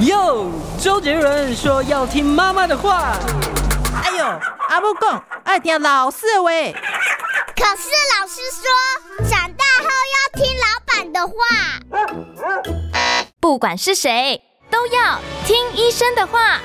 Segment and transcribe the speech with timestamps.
[0.00, 0.50] 哟，
[0.80, 3.16] 周杰伦说要听妈妈的话。
[4.02, 4.24] 哎呦，
[4.68, 6.50] 阿母讲爱听老师的话。
[7.54, 11.34] 可是老师说，长大后要听老板的话。
[13.38, 16.58] 不管是谁，都要听医生的话。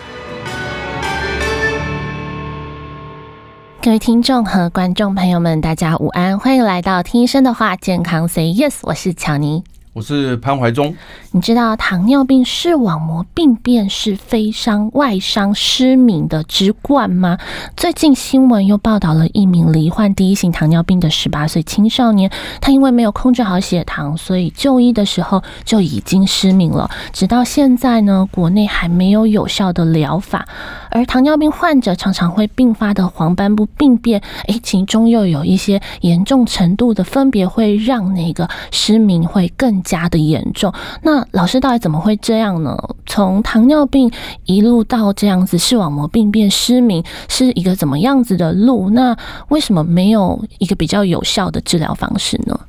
[3.81, 9.63] 各位听众和观众朋友们，大家午安，欢迎来到听医生的话，健康 Say Yes，我是巧妮。
[9.91, 10.95] 我是潘怀忠。
[11.31, 17.39] 你知道糖尿病视网膜病变是非伤、外伤、失明的之冠吗？
[17.75, 22.29] 最近新闻又报道了一名罹患第一型糖尿病的十八岁青少年，
[22.61, 26.89] 他因为没有控制好血糖，所以就医的时候就已经失明了。
[27.11, 30.47] 直到现在呢，国内还没有有效的疗法。
[30.89, 40.73] 而糖尿病患者常常会并发的黄斑部病变，诶，其中又有一些严重程度的，分别会让那个失明会更加的严重。
[41.03, 42.77] 那老师到底怎么会这样呢？
[43.05, 44.11] 从糖尿病
[44.45, 48.89] 一路到这样子视网膜病变失明，是一个怎么样子的路？
[48.89, 49.15] 那
[49.49, 52.59] 为什么没有一个比较有效的治疗方式呢？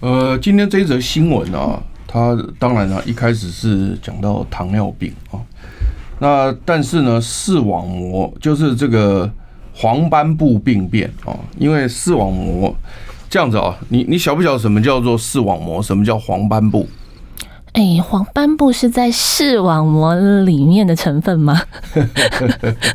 [0.00, 5.40] 呃，今天这一则新闻啊，它当然啊，一开始是讲到糖尿病啊。
[6.20, 9.30] 那但是呢，视网膜就是这个
[9.72, 12.74] 黄斑部病变啊，因为视网膜
[13.30, 15.80] 这样子啊，你你晓不晓得什么叫做视网膜？
[15.80, 16.88] 什么叫黄斑部？
[17.72, 21.62] 哎、欸，黄斑部是在视网膜里面的成分吗？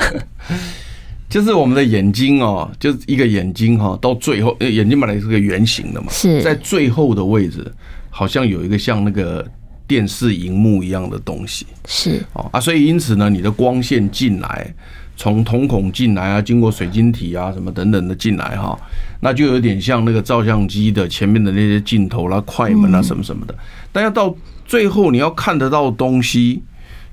[1.29, 7.71] 就是我们的眼睛哦，就是一个眼睛哈，到最后，眼睛本来是个圆形的嘛，是在最后的位置，
[8.09, 9.47] 好像有一个像那个。
[9.93, 14.73] 电视荧幕一样的东西是哦啊，所以因此呢，你的光线进来，
[15.15, 18.75] 从瞳孔进来啊，经过水晶体啊什么等等的进来哈，
[19.19, 23.53] 那就有点像那个照相机的前面的那些镜头啦、快门啊什么什么的。
[23.91, 26.63] 但要到最后你要看得到东西，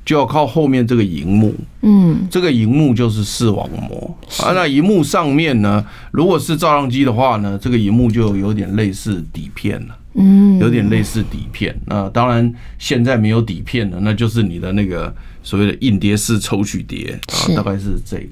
[0.07, 1.55] 就要靠后面这个荧幕。
[1.83, 4.53] 嗯，这个荧幕就是视网膜啊。
[4.55, 9.97] 那荧幕上面呢，如果是照相机的话呢，这个荧幕就有点类似底片了。
[10.15, 11.73] 嗯，有点类似底片。
[11.87, 18.29] 那当然，现在没有底片了，那就是你的那个所谓的硬碟式抽取碟啊，大概是这个。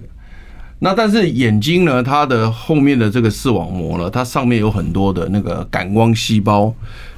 [0.81, 6.75] 那但是眼睛呢，它的后面的这个视网膜呢，它上面有很多的那个感光细胞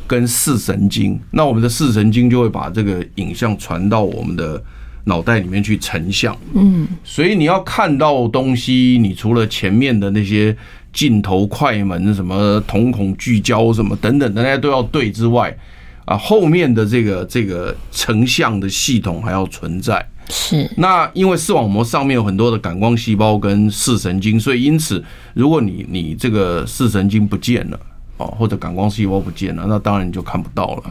[0.06, 1.19] 跟视神经。
[1.31, 4.62] 那我们的视神经就会把这个影像传到我们的
[5.04, 6.37] 脑袋里面去成像。
[6.54, 10.54] 嗯，所以你要看到东西，你除了前面的那些。
[10.92, 15.56] 镜头、快门、什么瞳孔聚焦、什么等等的，大家都要对之外，
[16.04, 20.04] 啊，后面的这个这个成像的系统还要存在。
[20.28, 20.68] 是。
[20.76, 25.02] 那因为视网膜上面有很多的感光细胞跟视神经，所以因此，
[25.34, 27.80] 如果你你这个视神经不见了，
[28.16, 30.82] 哦，或者感光细胞不见了，那当然你就看不到了。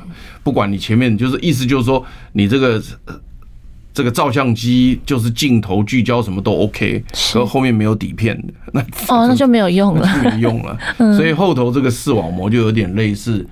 [0.44, 2.82] 不管你前面就是意思就是说，你这个。
[4.00, 8.80] 这个照相机就是镜头聚焦什么都 OK，可后面没有底片的，那
[9.10, 10.78] 哦，那就没有用了， 就没用了。
[11.18, 13.46] 所以后头这个视网膜就有点类似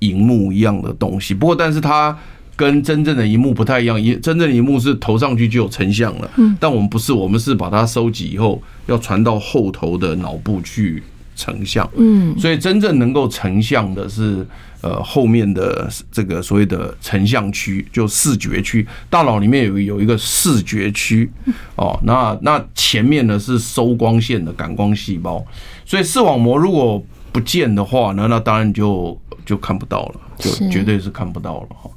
[0.00, 2.14] 荧幕一样的东西，不过但是它
[2.54, 11.02] 跟真正的荧幕不太一样，真正的荧幕是投上去就有成像了，但我们不是，我们是把它收集以后要传到后头的脑部去
[11.34, 14.46] 成像，嗯，所以真正能够成像的是。
[14.84, 21.26] 呃，后面的这个所谓的成像区，就视觉区，大脑里面有有一个视觉区
[21.76, 21.98] 哦。
[22.02, 25.42] 那那前面呢是收光线的感光细胞，
[25.86, 27.02] 所以视网膜如果
[27.32, 31.90] 不见的话呢，那当然就就看不到了，就绝对是看不到了哈。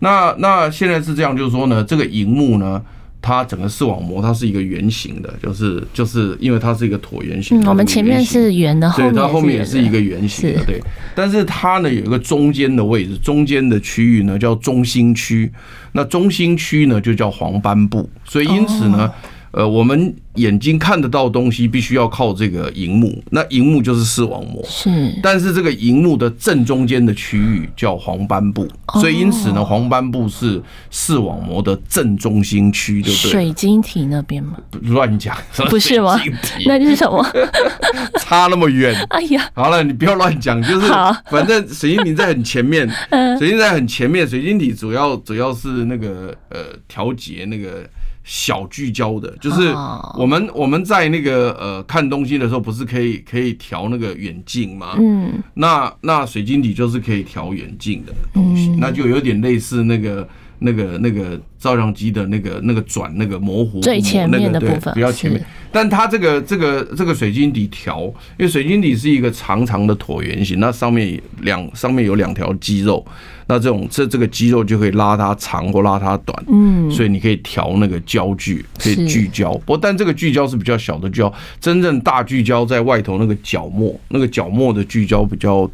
[0.00, 2.82] 那那现在是这样，就是说呢，这个荧幕呢。
[3.20, 7.62] 它整个视网膜，它是一个圆形的，就是就是因为它是一个椭圆形。
[7.66, 10.82] 我们前面是圆的，对，它后面也是一个圆形的，对。
[11.14, 15.50] 但是它呢有一个中间的位置，中间的区域呢叫中心区，
[15.92, 19.10] 那中心区呢就叫黄斑部，所以因此呢。
[19.50, 23.22] 呃，我们眼睛看得到东西，必须要靠这个荧幕。
[23.30, 24.90] 那荧幕就是视网膜，是。
[25.22, 28.68] 但是这个荧幕的正中间的区域叫黄斑部，
[29.00, 33.30] 所以因此呢，黄斑部是视网膜的正中心区，对不对？
[33.30, 34.58] 水晶体那边吗？
[34.82, 35.36] 乱讲，
[35.70, 36.20] 不是吗？
[36.66, 37.24] 那就是什么？
[38.20, 38.94] 差那么远？
[39.08, 40.86] 哎呀，好了，你不要乱讲，就是
[41.30, 42.86] 反正水晶体在很前面，
[43.38, 47.88] 水晶在很前面，水晶体主要主要是那个呃调节那个。
[48.30, 49.72] 小聚焦的，就是
[50.18, 54.96] 我们我们在那个呃看东西的时候，不是可以可以调那个远近吗？
[54.98, 60.28] 嗯，那那水晶体就是可以调远近的东西，那就有点类似那个
[60.58, 65.42] 那个那个照相机的那个那个转那个模糊最前面的部分，比较前面。
[65.72, 68.02] 但它这个这个这个水晶底调，
[68.38, 73.06] 因为水晶底是一个长长的椭圆形，那上面两上面有两条肌肉，
[73.48, 79.52] 那这种这这个肌肉就可以拉它长或拉它短，嗯，所以你可以调那个焦距，可以聚焦。
[79.54, 85.68] 不过但这个聚焦是比较小的聚焦，真正大聚焦在外头那个角膜，那个角膜的聚焦比较。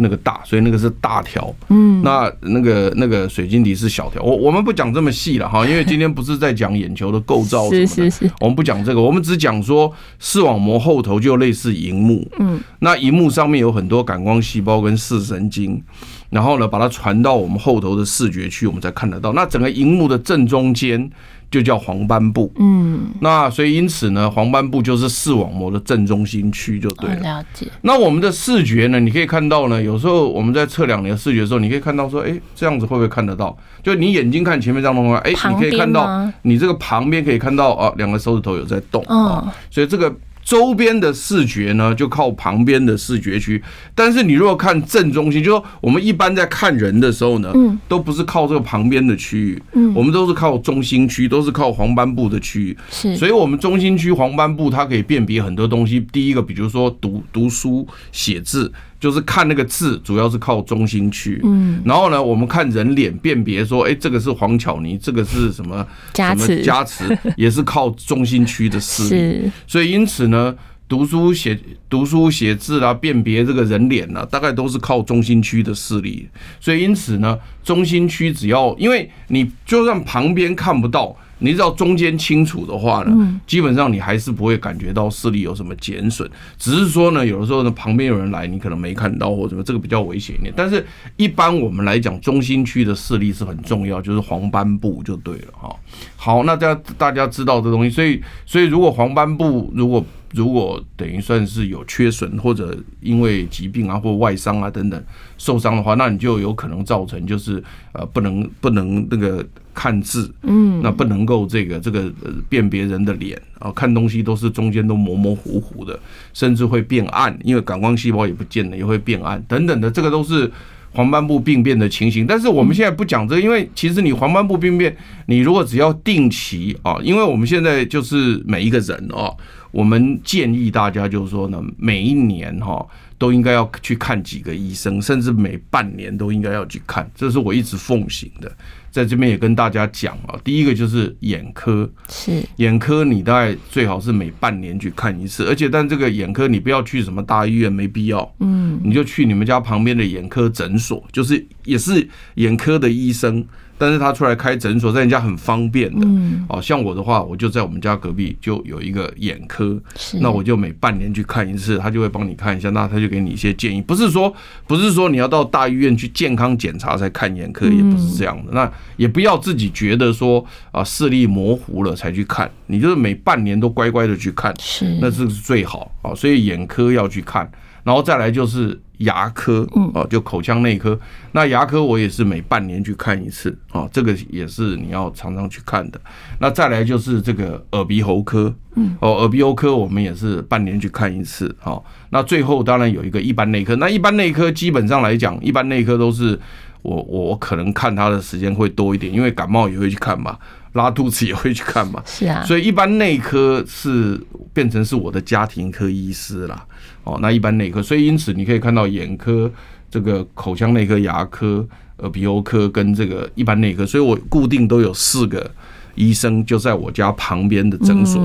[0.00, 4.22] 那个大，所以那个是大条，嗯，那那个那个水晶体是小条。
[4.22, 15.82] 我我们不讲这么细了哈，因为今天不是在讲眼球的构造什么的，是是是，我们不讲这个，我们只讲说视网膜后头就类似荧幕，嗯，那荧幕上面有很多感光细胞跟视神经，
[16.30, 19.32] 然后呢把它传到我们后头的视觉区，我们才看得到。
[19.32, 21.10] 那整个荧幕的正中间。
[21.50, 27.20] 就叫黄斑部，嗯，那所以因此呢，黄斑部就是视网膜的正中心区就对了。
[27.20, 27.66] 了解。
[27.80, 33.56] 那我们的视觉呢，你可以看到呢，有时候我们在测量你的视觉的时候，你可以看到说，哎，这样子会不会看得到？
[33.82, 40.14] 就你眼睛看前面这样的话，哎，你可以看到你这个旁边可以看到啊，两个手指头有在动啊，所以这个。
[40.48, 43.62] 周边的视觉呢，就靠旁边的视觉区。
[43.94, 52.76] 但是你如果看正中心，就说我们一般在看人的时候呢，嗯，都不是靠这个旁边的区域，嗯，我们都是靠中心区，都是靠黄斑部的区域。
[52.90, 56.00] 是，所以我们中心区黄斑部它可以辨别很多东西。
[56.10, 58.72] 第一个，比如说读读书写字。
[59.00, 61.40] 就是看那个字，主要是靠中心区。
[61.44, 65.86] 嗯，然后呢，我们看人脸辨别说，哎，这个是黄巧妮，这个是什么？
[66.14, 69.08] 加持，加持 也是靠中心区的视力。
[69.08, 70.54] 是，所以因此呢，
[70.88, 71.58] 读书写
[71.88, 76.28] 读书写字啦，辨别这个人脸呢，大概都是靠中心区的视力。
[76.60, 81.16] 所以因此呢，中心区只要，因为你就算旁边看不到。
[81.40, 90.52] 你知道中间清楚的话呢，基本上你还是不会感觉到视力有什么减损，只是说呢，有的时候呢，旁边有人来，你可能没看到或者什么，这个比较危险一点。
[90.56, 90.84] 但是
[91.16, 95.74] 一般我们来讲，中心区的视力是很重要，就是黄斑部就对了哈。
[96.16, 105.04] 好，那大家大家知道这东西，所以所以如果黄斑部如果如果等于算是有缺损或者因为疾病啊或外伤啊等等
[105.38, 107.62] 受伤的话，那你就有可能造成就是
[107.92, 109.44] 呃不能不能那个
[109.78, 112.12] 看字，嗯，那不能够这个这个
[112.48, 115.96] 辨别人的脸啊，看东西都是中间都模模糊糊的，
[116.34, 120.50] 甚至会变暗，因为感光细胞也不见了，也会变暗等等的，这个都是
[120.90, 122.26] 黄斑部病变的情形。
[122.26, 124.96] 但是我们现在不讲这个，因为其实你黄斑部病变，
[125.26, 129.30] 你如果只要定期啊，因为我们现在就是每一个人啊。
[129.70, 132.84] 我们建议大家就是说呢，每一年哈
[133.18, 138.50] 都应该要去看几个医生，甚至每半年都应该要去看，这是我一直奉行的。
[138.90, 153.44] 在这边也跟大家讲啊，第一个就是眼科，是眼科，你大概最好是每半年去看一次，而且但这个眼科你不要去什么大医院，没必要，嗯，你就去你们家旁边的眼科诊所，就是也是眼科的医生。
[153.78, 156.04] 但是他出来开诊所，在人家很方便的。
[156.04, 159.80] 嗯，哦，像我的话，我就在我们家隔壁就有一个眼科，
[160.20, 163.80] 那我就每半年去看一次，他就会帮你看一下，那他就给你一些建议。
[163.80, 164.34] 不是说
[164.66, 168.52] 不是说你要到大医院去健康检查才看眼科，也不是这样的。
[168.52, 176.14] 那也不要自己觉得说啊视力模糊了才去看，你就是每半年都乖乖的去看，是，那这是最好啊。
[176.14, 177.48] 所以眼科要去看，
[177.88, 178.78] 然后再来就是。
[178.98, 180.98] 牙科，嗯哦，就口腔内科。
[181.30, 186.00] 那牙科我也是每半年去看一次，哦，这个也是你要常常去看的。
[186.40, 191.80] 那再来就是这个耳鼻喉科，嗯，哦，耳鼻喉科我们也是半年去看一次，哦。
[192.10, 193.76] 那最后当然有一个一般内科。
[193.76, 196.36] 那一般内科基本上来讲，一般内科都是
[196.82, 200.36] 我我可能看他的时间会多一点，因为感冒也会去看嘛，
[200.78, 202.42] 拉肚子也会去看嘛，是啊。
[202.44, 204.18] 所以一般内科是
[204.54, 206.64] 变成是我的家庭科医师啦。
[207.04, 209.50] 哦，那一般内科，所以因此你可以看到眼科、
[209.90, 211.66] 这个口腔内科、牙科、
[211.98, 215.50] 耳鼻喉科跟这个一般内科，所以我固定都有四个
[215.94, 218.22] 医生就在我家旁边的诊所，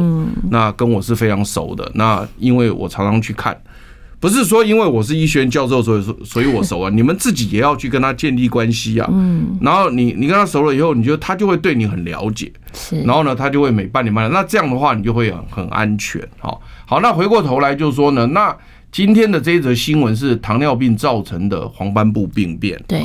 [0.52, 1.90] 那跟我是非常熟的。
[1.96, 3.58] 那因为我常常去看，
[4.24, 6.90] 不是说因为我是医学院教授，所以说所以我熟啊。
[6.90, 9.06] 你们自己也要去跟他建立关系啊。
[9.12, 13.02] 嗯，然后你你跟他熟了以后，你就他就会对你很了解，是。
[13.02, 16.26] 然后呢，他就会每半年半年，那这样的话你就会很很安全。
[16.40, 18.56] 好，好，那回过头来就是说呢，那。
[18.94, 22.80] 今天的这一则新闻是糖尿病造成的黄斑部病变。
[22.88, 23.04] 对，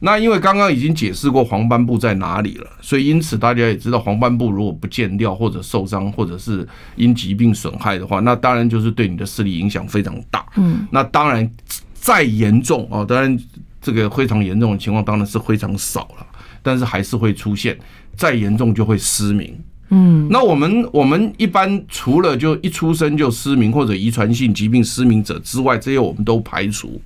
[0.00, 10.44] 那因为刚刚已经解释过黄斑部在哪里了，所以因此大家也知道，黄斑部如果不见掉或者受伤，或者是因疾病损害的话，那当然就是对你的视力影响非常大。
[10.56, 11.50] 嗯，那当然
[11.94, 13.38] 再严重啊，当然
[13.80, 16.26] 这个非常严重的情况当然是非常少了，
[16.62, 17.78] 但是还是会出现，
[18.14, 19.58] 再严重就会失明。
[19.88, 27.00] 嗯，那我们我们一般除了就一出生就失明或者遗传性疾病失明者之外，这些我们都排除。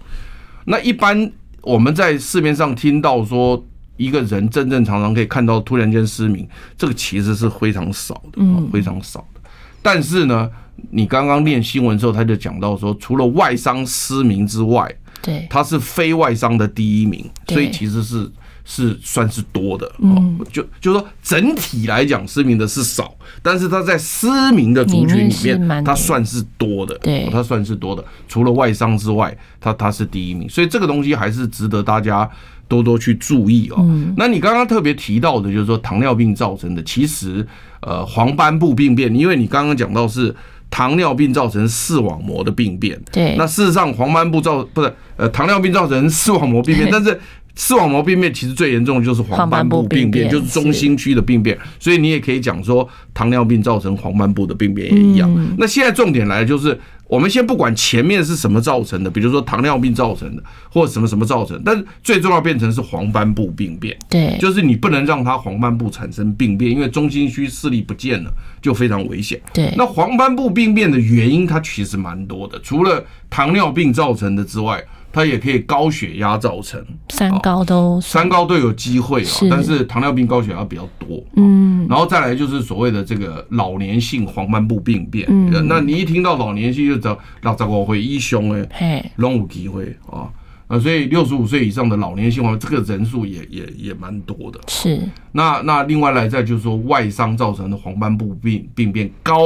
[0.64, 1.30] 那一般
[1.62, 3.64] 我们在市面上听到说
[3.96, 9.40] 一个人正正常常可以看到突然间失明，这个其实是非常少的，嗯，非常少的。
[9.82, 10.50] 但是呢，
[10.90, 18.30] 你刚刚念新闻时候，他就讲到说，除了外伤失明之外，对，他是非外伤的第一名，所以其实是。
[18.72, 23.12] 是算是多的，嗯，就就说整体来讲失明的是少，
[23.42, 28.04] 但是他在失明的族群里面，他算是多的，对，他算是多的。
[28.28, 32.30] 除了外伤之外，他他是第一名，所以这个东西还是值得大家
[32.68, 33.84] 多多去注意哦。
[34.16, 37.44] 那你刚刚特别提到的，就是说糖尿病造成的，其实
[37.80, 40.32] 呃黄斑部病变，因为你刚刚讲到是
[40.70, 47.18] 糖尿病造成视网膜的病变，对，那事实上黄斑部造不是呃糖尿病造成视网膜病变， 但是。
[47.62, 55.30] 视网膜病变其实最严重的就是黄斑部病变，就是中心区的病变，所以你也可以讲说糖尿病造成黄斑部的病变也一样。
[55.58, 63.94] 那现在重点来就是，我们先不管前面是什么造成的，比如说糖尿病造成的，或者什么什么造成，但是最重要变成是黄斑部病变。
[64.08, 69.38] 对，就是你不能让它黄斑部产生病变，因为中心区视力不见了就非常危险。
[69.52, 74.82] 对，那黄斑部病变的原因它其实蛮多的，除了糖尿病造成的之外。
[75.12, 90.30] 它也可以高血压造成，三高都三高都有机会啊，但是糖尿病高血压比较多，嗯，然后再来就是所谓的这个老年性黄斑部病变，嗯，那你一听到老年性就找老杂狗会医胸哎，嘿，拢有机会啊，
[90.68, 95.00] 啊，所以六十五岁以上的老年性黄这个人数也也也蛮多的，是，
[95.32, 99.42] 那那另外来再就是说外伤造成的黄斑部病病变高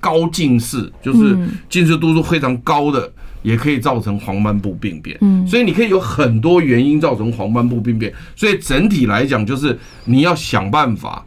[0.00, 1.38] 高近视，就是
[1.70, 3.12] 近视度数非常高的。
[3.44, 11.24] 也可以造成黄斑部病变，嗯，所以你可以有很多原因造成黄斑部病变，所以整体来讲就是你要想办法，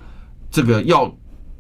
[0.52, 1.16] 这个要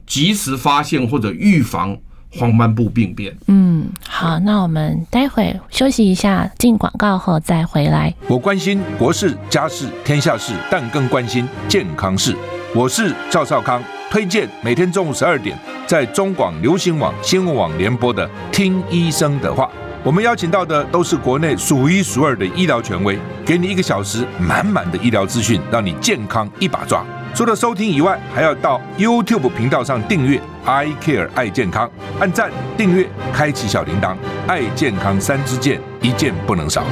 [0.08, 1.96] 及时发现或者预防
[2.32, 3.38] 黄斑部病变。
[3.48, 8.12] 嗯，好，那我们待会休息一下，进广告后再回来。
[8.28, 12.36] 我关心国事、家事、天下事，但更关心健康事。
[12.74, 19.66] 我是赵少康，推荐每天中午十二点在中广流行网新闻网联播的《听医生的话》。
[20.04, 27.04] 我们邀请到的都是国内数一数二的医疗权威，给你一个小时满满的医疗资讯，让你健康一把抓。
[27.34, 31.90] 除了收听以外，还要到 YouTube 频道上订阅 I Care 爱健康，
[32.20, 34.16] 按赞、订阅、开启小铃铛，
[34.48, 36.84] 爱健康三支箭，一件不能少。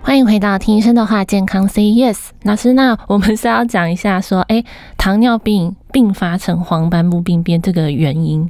[0.00, 2.28] 欢迎回到听医生的话，健康 Say Yes。
[2.44, 4.62] 老师，那我们是要讲一下说，哎，
[4.96, 8.48] 糖尿病并发成黄斑部病变这个原因。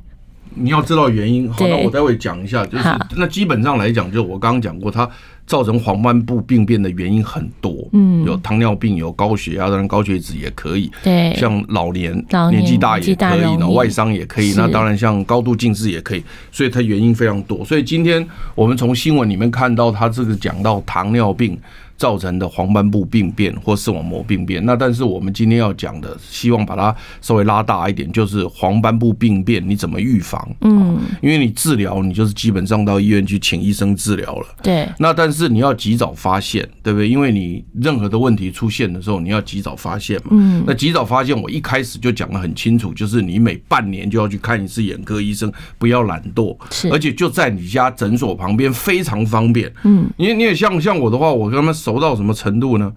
[0.58, 2.64] 你要知道原因，好，那我待会讲一下。
[2.66, 2.84] 就是
[3.16, 5.08] 那基本上来讲，就我刚刚讲过，它
[5.46, 12.12] 造成黄斑部病变的原因很多，嗯，有糖尿病，有高血压，当然高血脂也可以，对，像老年
[12.50, 17.64] 年纪大也可以，然后外伤也可以，那当然像高度近视也可以，所以它原因非常多。
[17.64, 21.58] 所以今天我们从新闻里面看到，它这个讲到糖尿病。
[21.96, 30.46] 造成的黄斑部病变或视网膜病变，那但是我们今天要讲的，希望把它稍微拉大一点，就是黄斑部病变你怎么预防？
[30.60, 34.46] 嗯，因为你治疗，你就是基本上到医院去请医生治疗了。
[34.62, 34.86] 对。
[34.98, 37.08] 那但是你要及早发现，对不对？
[37.08, 40.28] 因为你任何的问题出现的时候，你要及早发现嘛。
[40.32, 40.62] 嗯。
[40.66, 46.54] 那及早发现，我一开始就讲的很清楚，就是你每半年就要去看一次眼科医生，不要懒惰。
[46.70, 46.90] 是。
[46.90, 49.72] 而且就在你家诊所旁边，非常方便。
[49.84, 50.06] 嗯。
[50.18, 51.74] 因为你也像像我的话，我跟他们。
[51.86, 52.92] 熟到什么程度呢？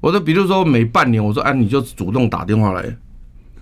[0.00, 2.96] 我说，比如说每半年，我说，哎，你就主动打电话来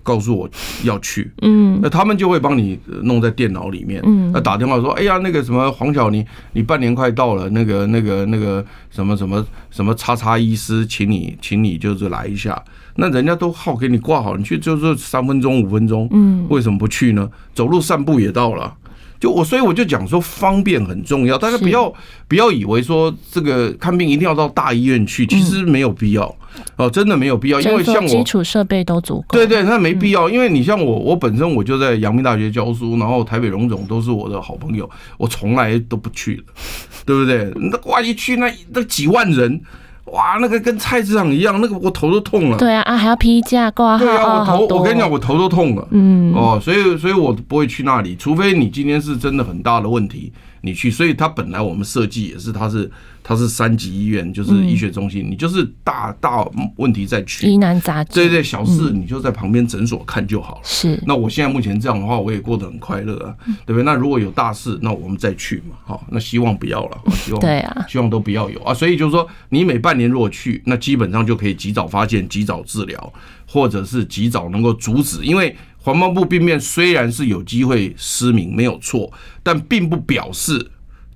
[0.01, 0.49] 告诉我
[0.85, 12.63] 要去，嗯，那他们就会帮你弄在电脑里面，嗯，那打电话说，哎呀，那个什么黄晓妮，你半年快到了，那个那个那个什么什么什么叉叉医师，请你请你就是来一下，
[12.95, 17.29] 那人家都号给你挂好，你去就是三分钟五分钟，嗯，为什么不去呢？
[17.53, 18.73] 走路散步也到了。
[19.19, 21.93] 就我，所以我就讲说方便很重要，大家不要
[22.27, 26.33] 不要以为说这个看病一定要到大医院去，其实没有必要
[26.77, 29.37] 哦，真的没有必要，因为像我基础设备都足够。
[29.37, 36.43] 对对，那没必要，因为你像我，我本身我就在阳明大学教书，然后台北荣总都是我的好朋友，我从来都不去了，
[37.05, 37.51] 对不对？
[37.55, 39.61] 那万一去那那几万人。
[40.11, 42.57] 哇，那个跟菜市场一样，那个我头都痛了。
[42.57, 44.03] 对啊，啊还要批价挂号。
[44.03, 45.87] 对啊，我头我跟你讲，我头都痛了。
[45.91, 50.89] 嗯，哦，所以所以我不会去那里，除非你今天是真的很大的问题，你去。
[50.91, 52.89] 所以它本来我们设计也是，它是。
[53.21, 56.43] 它是三级医院，就是医学中心，嗯、你就是大大
[56.77, 60.61] 问题再去，疑难杂症，对对，小事你就在旁边诊所看就好了。
[60.63, 63.35] 是，那我现在目前这样的话，我也过得很快乐啊，
[63.67, 63.83] 对不对？
[63.83, 68.73] 那如果有大事，那我们再去嘛，好，那希望不要了，希望对啊，希望都不要有啊。
[68.73, 73.13] 所以就是说，你每半年如果去，那基本上就可以及早发现、及早治疗，
[73.45, 75.23] 或者是及早能够阻止。
[75.23, 80.71] 因为黄斑部病变虽然是有机会失明，没有错，但并不表示。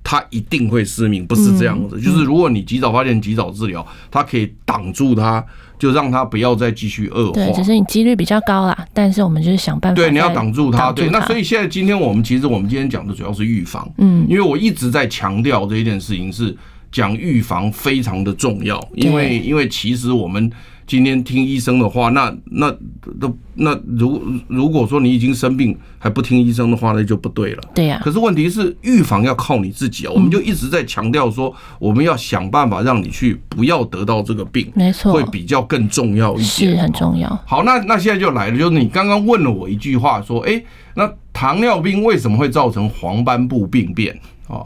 [0.05, 1.97] 它一定会失明，不是这样子。
[1.97, 5.41] 就是如果你及早发现、及早治疗，它可以挡住它，
[5.79, 7.31] 就让它不要再继续恶化。
[7.31, 8.77] 对，只是你几率比较高啦。
[8.91, 9.95] 但是我们就是想办法。
[9.95, 10.91] 对，你要挡住它。
[10.91, 13.89] 对，那所以现在今天我们其实我们今天讲的主要是预防。
[13.97, 16.53] 嗯，因为我一直在强调这一件事情是
[16.91, 20.51] 讲预防非常的重要，因为因为其实我们。
[20.85, 22.71] 今天听医生的话，那那
[23.19, 27.63] 都那如如果说你已经生病还不听医生的话，那就不对了。
[27.73, 28.01] 对呀。
[28.03, 37.29] 可是问题是预防要靠你自己啊，我们就一直在强调说，我们要想办法让你去不要得到这个病，没错，会比较更重要一点，是很重要。
[37.45, 44.63] 好，那那现在就来了，就是你刚刚问了我一句话，说，诶，那糖尿病为什么会造成黄斑部病变啊？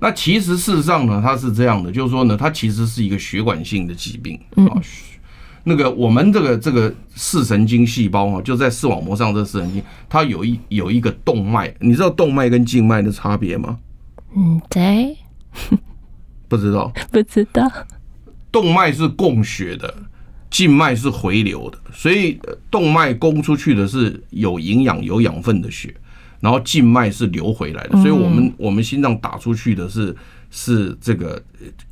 [0.00, 4.76] 那其实事实上呢，它是这样的，就是说呢，它其实是一个血管性的疾病啊。
[5.66, 13.78] 那个我们这个这个视神经细胞啊，就在视网膜上，这视神经它有一有一个动脉，你知道动脉跟静脉的差别吗？
[14.36, 15.16] 嗯，对，
[16.48, 17.66] 不知道， 不知道。
[18.52, 19.92] 动脉是供血的，
[20.50, 22.38] 静脉是回流的，所以
[22.70, 25.94] 动脉供出去的是有营养、有养分的血，
[26.40, 30.14] 然后静脉是流回来的，所以我们我们心脏打出去的是。
[30.56, 31.42] 是这个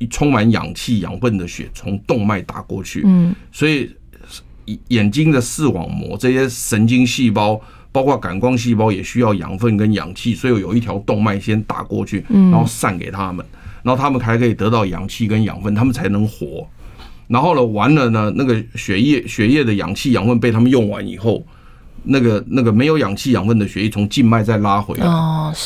[0.09, 3.91] 充满氧气、养分的血从动脉打过去，嗯，所以
[4.87, 7.59] 眼睛的视网膜这些神经细胞，
[7.91, 13.45] 包括感光细胞也需要养分跟氧气，所以有一条动脉先打过去，然后散给他们，
[13.83, 16.65] 然后他们才可以得到氧气跟养分，他们才能活。
[17.27, 21.45] 然后呢，完了呢，那个血液血液的氧气养分被他们用完以后。
[22.03, 25.05] 那个那个没有氧气养分的血液从静脉再拉回来，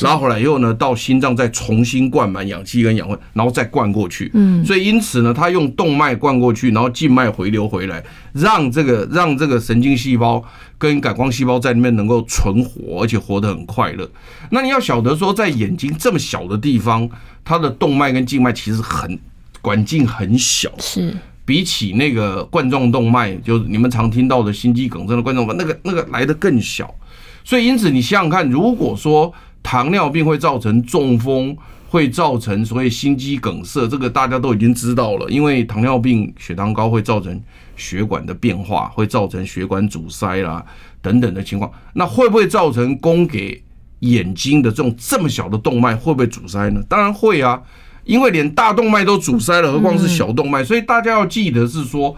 [0.02, 4.30] 拉回来以后呢，到心脏再重新灌满氧气跟养分，然后再灌过去。
[4.34, 8.04] 嗯，所以因此呢，它用动脉灌过去，然后静脉回流回来，
[8.34, 10.44] 让这个让这个神经细胞
[10.78, 14.10] 跟感光细胞在里面能够存活，而且活得很快乐。
[14.52, 17.10] 那你要晓得说，在眼睛这么小的地方，
[17.44, 19.18] 它的动脉跟静脉其实很
[19.62, 20.70] 管径很小。
[20.80, 21.16] 是。
[21.48, 26.94] 比起那个冠状动脉，就是你们常听到的心肌梗塞的冠状动脉，那个那个来的更小，
[27.42, 31.56] 所以因此你想想看，如果说糖尿病会造成中风，
[31.90, 37.42] 会造成所谓心肌梗塞，这个大家都已经知道了，因为糖尿病血糖高会造成
[37.78, 40.62] 血管的变化，会造成血管阻塞啦
[41.02, 43.64] 等等的情况，那会不会造成供给
[44.00, 46.84] 眼睛的这种这么小的动脉会不会阻塞呢？
[46.90, 47.62] 当然会啊。
[48.08, 50.64] 因为连大动脉都阻塞了，何况是小动脉？
[50.64, 52.16] 所以大家要记得是说，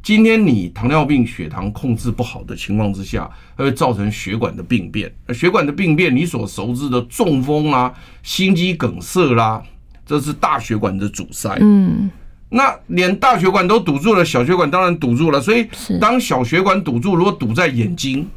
[0.00, 5.12] 今天你糖尿病血糖控制不好的情况之下，它会造成血管的病变。
[5.34, 7.92] 血管的病变，你所熟知的中风啦、
[8.22, 9.60] 心肌梗塞啦，
[10.06, 11.58] 这是大血管的阻塞。
[11.60, 12.08] 嗯，
[12.50, 15.40] 那连大血管都堵住了，小血管当然堵住了。
[15.40, 15.66] 所以
[16.00, 18.28] 当小血管堵住，如果堵在眼睛，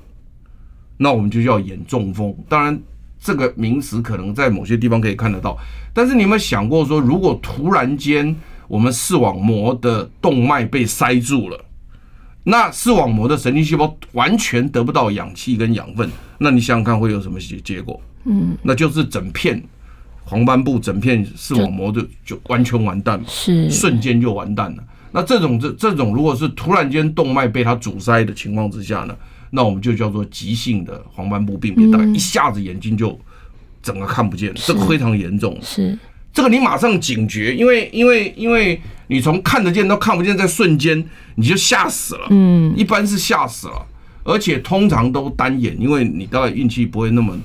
[0.98, 2.36] 那我们就叫眼中风。
[2.50, 2.82] 当然。
[3.20, 5.58] 这个名词可能在某些地方可以看得到，
[5.94, 8.36] 但是你有没有想过说，如果突然间
[8.68, 11.66] 我们视网膜的动脉被塞住了，
[12.44, 18.00] 那视网膜的神经细胞完全得不到氧气跟养分，那你想想看会有什么结结果？
[18.26, 19.62] 嗯，那就是整片
[20.24, 24.84] 黄斑部、整片视网膜就就完全完蛋了，是瞬间就完蛋了。
[25.12, 29.16] 那这种这这种如果是突然间动脉被它阻塞的情况之下呢？
[29.50, 33.18] 那我们就叫做急性的黄斑部病变，大概一下子眼睛就
[33.82, 35.58] 整个看不见，这个非常严重。
[35.62, 35.98] 是
[36.34, 41.04] 这个你马上警觉，因为因为因为你从看得见到看不见，在瞬间
[41.36, 42.28] 你就吓死了。
[42.30, 43.86] 嗯，一般是吓死了，
[44.24, 47.36] 而且通常都单眼，因为你大概运气不会那么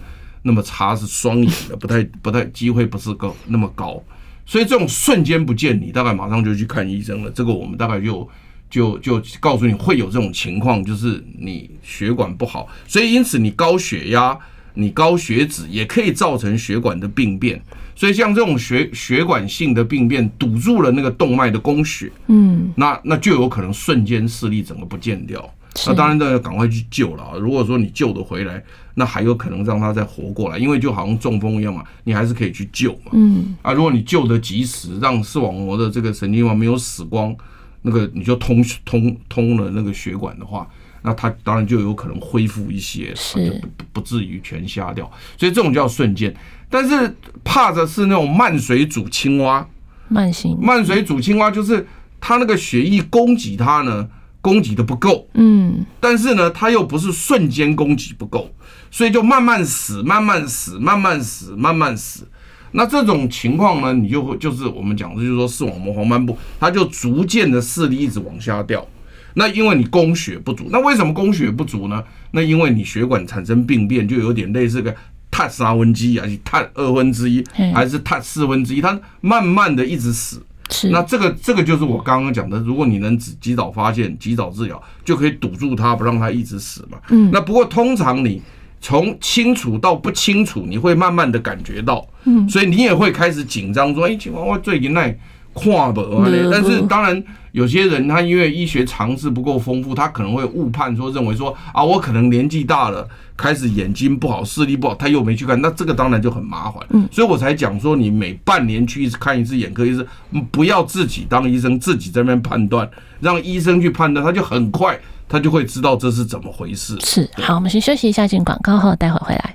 [0.43, 4.03] 那么差，是双眼的，不太不太机会不是高那么高，
[4.45, 7.31] 所以这种瞬间不见，你大概马上就去看医生了。
[7.31, 8.29] 这个我们大概就。
[8.73, 14.37] 就就告诉你会有这种情况，就是你血管不好，所以因此你高血压、
[14.73, 17.63] 你高血脂也可以造成血管的病变。
[17.95, 25.49] 所以像这种血血管性的病变堵住了那个动脉的供血，嗯，那那就有可能瞬间视力整个不见掉。
[25.87, 27.33] 那当然都要赶快去救了啊！
[27.39, 28.63] 如果说你救得回来，
[28.95, 33.13] 那还有可能让他再活过来，因为就好像中风一样嘛，你还是可以去救嘛。
[33.13, 37.35] 嗯，啊，如果你救得及时，让视网膜的这个神经网没有死光。
[37.83, 40.69] 那个你就通通通了那个血管的话，
[41.03, 45.11] 那它当然就有可能恢复一些，就不不至于全瞎掉。
[45.37, 46.35] 所以这种叫瞬间，
[46.71, 49.67] 但是怕的是那种慢水煮青蛙。
[50.09, 51.87] 慢性慢水煮青蛙就是
[52.21, 54.07] 它那个血液供给它呢，
[54.41, 55.27] 供给的不够。
[55.35, 58.55] 嗯，但是呢，它又不是瞬间供给不够，
[58.91, 62.29] 所以就慢慢死，慢慢死，慢慢死，慢慢死。
[62.73, 68.87] 那这种情况呢，你就会就是我们讲的，就是说视网膜黄斑部，它就逐渐的视力一直往下掉。
[69.35, 72.03] 那因为你供血不足，那为什么供血不足呢？
[72.33, 74.95] 那因为你血管产生病变，就有点类似个
[75.31, 77.43] 碳三分之一，还是碳二分之一，
[77.75, 80.43] 还是碳四分之一，它慢慢的一直死。
[80.71, 86.99] 是，那这个这个就是我刚刚讲的，如果你能及及早发现、及早治疗，就可以堵住它，不让它一直死嘛。
[87.09, 88.43] 嗯，那不过通常你
[88.81, 95.15] 从清楚到不清楚，你会慢慢的感觉到，嗯，所以你也会开始紧张，说，哎，情况我最近那
[95.53, 97.23] 跨不，但是当然。
[97.53, 103.07] 有些人他因为医学常识不够丰富，他可能会误判说，认为说啊，我可能年纪大了，
[103.37, 106.83] 开始眼睛不好，视力不好，他又没去看，那这个当然就很麻烦。
[106.95, 110.07] 嗯，所以我才讲说，你每半年去看一次眼科医生，
[110.51, 112.89] 不要自己当医生，自己在那边判断，
[113.21, 116.97] 让医生去判断，他就很快，他就会知道这是怎么回事。
[117.01, 119.55] 是，好，我们先休息一下，进广告后待会回来。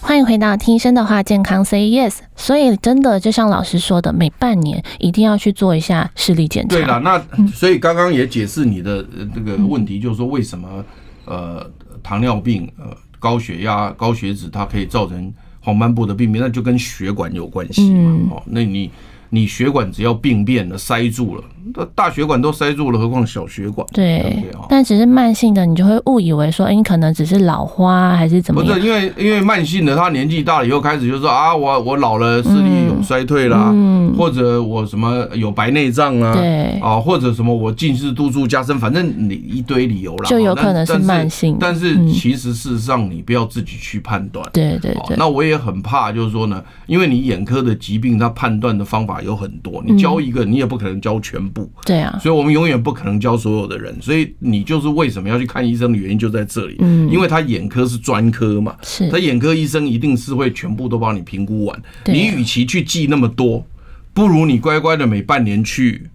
[0.00, 2.18] 欢迎回到听医生的话，健康 Say Yes。
[2.34, 6.74] 所以真的就像老师说的，每半年一定要去做一下视力检查。
[6.74, 7.22] 对了，那
[7.54, 10.84] 所以刚刚也解释你的这个问题，就是说为什么
[11.26, 11.64] 呃
[12.02, 12.86] 糖尿病、呃
[13.18, 18.36] 高血压、高血脂，它可以造成黄斑部的病变，那就跟血管有关系嘛。
[18.36, 18.90] 哦，那你。
[19.30, 21.44] 你血管只要病变了，塞住了，
[21.94, 23.86] 大血管都塞住了，何况小血管？
[23.92, 28.74] 对，但只是慢性的，你就会误以为说，哎，你可能只是老花还是怎么样？
[28.74, 41.56] 不是，因为因为慢性的，他年纪大了以后开始就说啊，我我老了，视力有衰退啦，嗯，或者我什么有白内障啊，对，啊，或者什么我近视度数加深，反正你一堆理由啦，就有可能是慢性。
[41.60, 44.44] 但是其实事实上，你不要自己去判断。
[44.52, 45.16] 对对对。
[45.16, 49.19] 那我也很怕，就是说呢，因为你眼科的疾病，它判断的方法。
[49.22, 51.70] 有很多，你教一个，你也不可能教全部。
[51.84, 53.96] 对啊，所以我们永远不可能教所有的人。
[54.00, 56.76] 所以你就是为什么要去看医生的原因就在这里。
[56.80, 61.82] 嗯，因为他眼科是专科嘛，是他眼科医生一定是会全部都帮你评估完。
[62.06, 63.66] 你与其去记那么多，
[64.12, 66.08] 不如你乖乖的每半年去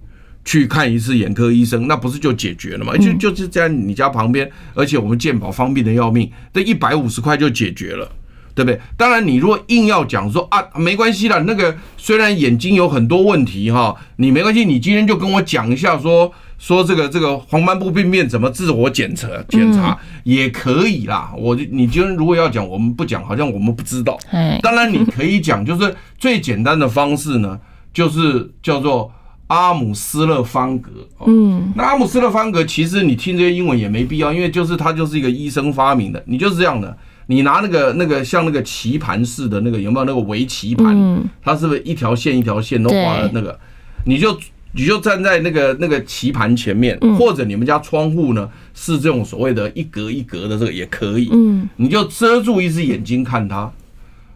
[0.43, 2.95] 去看一次眼科医生，那不是就解决了吗？
[2.97, 8.09] 就就是在你家旁边，而且我们健保方便的要命，这一百五十块就解决了。
[8.55, 8.79] 对不对？
[8.95, 21.33] 当然，你如果硬要讲说啊，没关系啦，那个虽然眼睛有很多问题哈，你没关系，你今天就跟我讲一下说，说说这个这个黄斑部病变怎么自我检测检查也可以啦。
[21.37, 24.17] 我就你今天如果要讲，我们不讲，好像我们不知道。
[24.61, 27.59] 当然你可以讲，就是最简单的方式呢，
[27.93, 29.11] 就是叫做
[29.47, 30.91] 阿姆斯勒方格。
[31.27, 36.97] 嗯，那阿姆斯勒方格其实你听这些英文也没必要，因为就是它就是一个医生发明的，你就是这样的。
[37.27, 41.23] 你拿那个那个像那个棋盘似的那个有没有那个围棋盘？
[41.41, 43.59] 它是不是一条线一条线都画了那个？
[44.05, 44.37] 你就
[44.73, 51.29] 你就站在那个那个棋盘前面，或者你们家窗户呢是这种所谓的一格一格的这个也可以。
[51.31, 53.71] 嗯，你就遮住一只眼睛看它。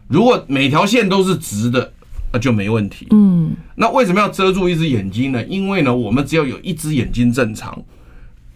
[0.08, 1.92] 如果每条线都是直的，
[2.32, 3.06] 那就没问题。
[3.10, 5.44] 嗯，那为什么要遮住一只眼睛呢？
[5.44, 7.80] 因为呢，我们只要有一只眼睛正常，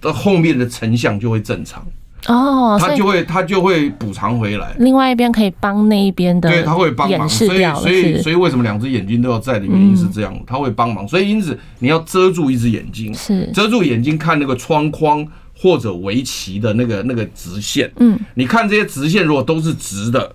[0.00, 1.86] 到后面的成像就会正常。
[2.26, 13.50] 哦，他就会他就会补偿回来，另外一边可以帮那一边的，对，他会帮忙，所以所以所以为什么两只眼睛都要在的原因是这样，他会帮忙，所以因此你要遮住一只眼睛，是。
[13.52, 20.34] 遮住眼睛看那个窗框或者围棋的那个那个直线，嗯，你看这些直线如果都是直的。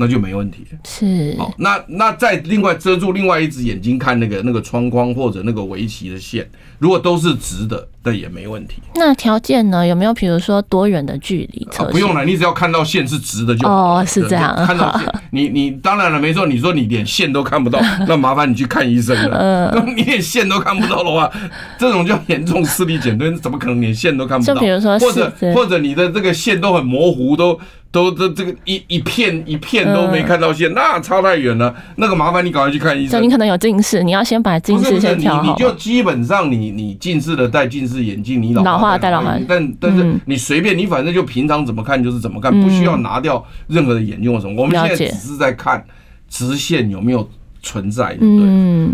[0.00, 8.76] 那就没问题，是好，那那再另外遮住另外一只眼睛看那个那个窗框或者那个围棋的线，如果都是直的，那也没问题。
[8.94, 9.86] 那条件呢？
[9.86, 11.68] 有没有比如说多远的距离？
[11.76, 13.96] 啊，不用了，你只要看到线是直的就好。
[13.96, 14.56] 哦，是这样。
[14.66, 16.46] 看到 线，你你当然了，没错。
[16.46, 19.70] 你说你连线都看不到，那麻烦你去看医生了。
[19.74, 21.30] 嗯， 你连线都看不到的话，
[21.78, 24.54] 这种叫严重视力减退，怎么可能连线都看不到？
[24.54, 27.60] 就比如说，或者或者你的这个线都很模糊，都。
[27.92, 31.74] 都都这个一一片一片都没看到线，那差太远了。
[31.96, 33.20] 那个麻烦你赶快去看医生。
[33.20, 35.42] 你可能有近视，你要先把近视先调好。
[35.42, 39.36] 你你就基本上你你近视的戴近视眼镜，你老花戴老花。
[39.48, 44.62] 但但是你随便你反正就平常怎么看就是怎么看，不需要拿掉任何的眼镜或什么。
[44.62, 45.84] 我们现在只是在看
[46.28, 47.28] 直线有没有
[47.62, 48.14] 存在。
[48.16, 48.26] 对。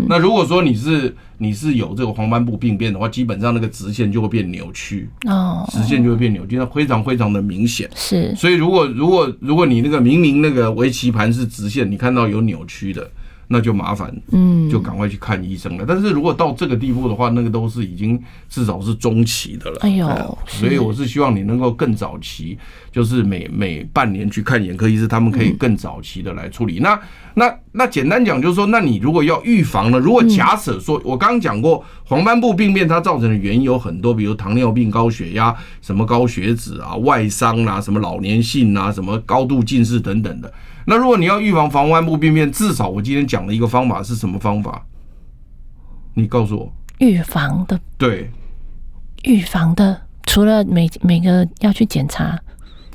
[0.07, 1.15] 那如果说你是。
[1.39, 7.87] 你是有这个黄斑部病变的话，基本上那个直线就会变扭曲哦，直线就会变扭曲，那非常非常的明显。
[7.93, 13.07] 是，所以如果如果如果你那个明明那个围棋盘是直线，你看到有扭曲的，
[13.47, 15.85] 那就麻烦，嗯，就赶快去看医生了。
[15.87, 19.77] 但是如果到这个地步的话，那个都是已经至少是中期的了。
[19.81, 22.57] 哎呦，所以我是希望你能够更早期，
[22.91, 26.79] 就是每每半年去看眼科医师，他们可以更早期的来处理。
[26.79, 26.99] 那
[27.35, 29.97] 那那简单讲就是说，那你如果要预防呢？
[29.97, 40.51] 如果假设说，我刚刚讲过黄斑部病变它造成的原因有很多，比如糖尿病、高血压、什么高血脂啊、外伤啊、什么老年性啊、什么高度近视等等的。
[40.89, 44.85] 那如果你要预防黄斑部病变，至少我今天讲的一个方法是什么方法？
[46.13, 46.73] 你告诉我。
[46.99, 47.77] 预防的。
[47.97, 48.31] 对。
[49.23, 52.39] 预防的，除了每每个要去检查，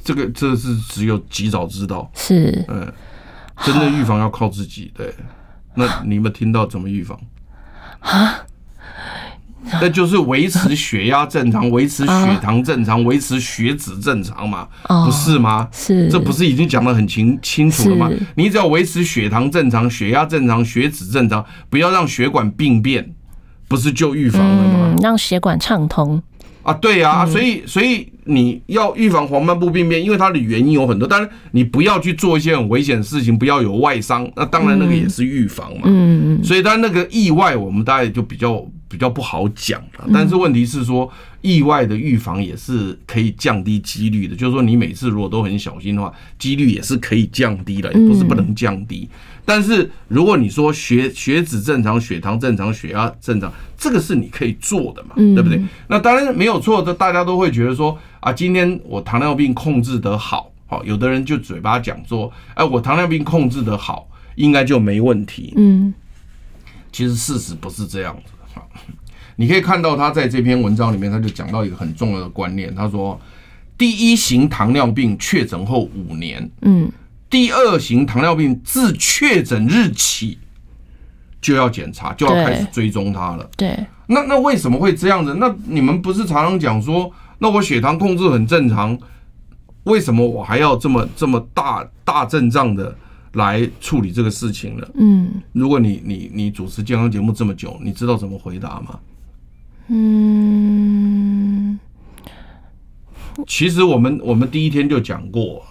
[0.03, 2.11] 这个这是只有及早知道。
[2.15, 2.65] 是。
[2.69, 2.91] 嗯。
[3.59, 4.91] 真的预防要靠自己。
[4.95, 5.15] 对。
[5.75, 7.21] 那你们听到怎么预防？
[8.01, 8.47] 啊？
[9.81, 14.67] 那就是维持血压正常，维持血糖正常，维持血脂正常嘛，
[15.07, 15.69] 不是吗？
[15.73, 18.11] 是，这不是已经讲得很清清楚了吗？
[18.35, 23.15] 你只要维持血糖正常，血压正常，血脂正常，不要让血管病变，
[23.69, 24.97] 不是就预防了吗？
[25.01, 26.21] 让血管畅通
[26.65, 35.83] 啊，对呀，所以所以你要预防黄斑部病变，因为它的原因有很多，但是你不要去做一些很危险的事情，不要有外伤，那当然那个也是预防嘛。
[35.85, 38.67] 嗯嗯，所以但那个意外，我们大概就比较。
[38.93, 44.37] 比较不好讲了，但是问题是说，意外的预防也是可以降低几率的。
[44.37, 49.09] 就是说，你每次如果都很小心的话，几率也是可以降低的，也不是不能降低。
[49.47, 55.59] 但是如果你说血血脂正常、血糖正常、血压正常，这个是你可以做的嘛，对不对？
[55.89, 65.55] 那当然没有错的，大家都会觉得说啊，今天我糖尿病控制得好，好，有的人就嘴巴讲说，哎，我糖尿病控制得好，应该就没问题。
[65.57, 65.95] 嗯，
[66.93, 68.33] 其实事实不是这样子。
[69.37, 72.75] 你可以看到他在这篇文章里面，他就讲到一个很重要的观念。
[72.75, 73.21] 他说，
[73.77, 76.91] 第一型糖尿病确诊后五年，嗯，
[77.29, 80.39] 第二型糖尿病自确诊日起
[81.41, 83.51] 就要检查，就要开始追踪它了。
[83.57, 85.35] 对，那那为什么会这样子？
[85.39, 88.99] 那你们不是常常讲说，那我血糖控制很正常，
[89.85, 92.97] 为什么我还要这么这么大大阵仗的？
[93.35, 94.91] 来处理这个事情了。
[94.93, 99.01] 嗯，如果你你你主持健康节目这么久，你知道怎么回答吗？
[99.93, 101.79] 嗯，
[103.47, 105.63] 其实我们我们第一天就讲过，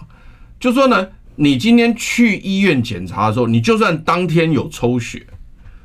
[0.60, 5.26] 就说呢，你今天去医院检查的时候，你就算当天有抽血。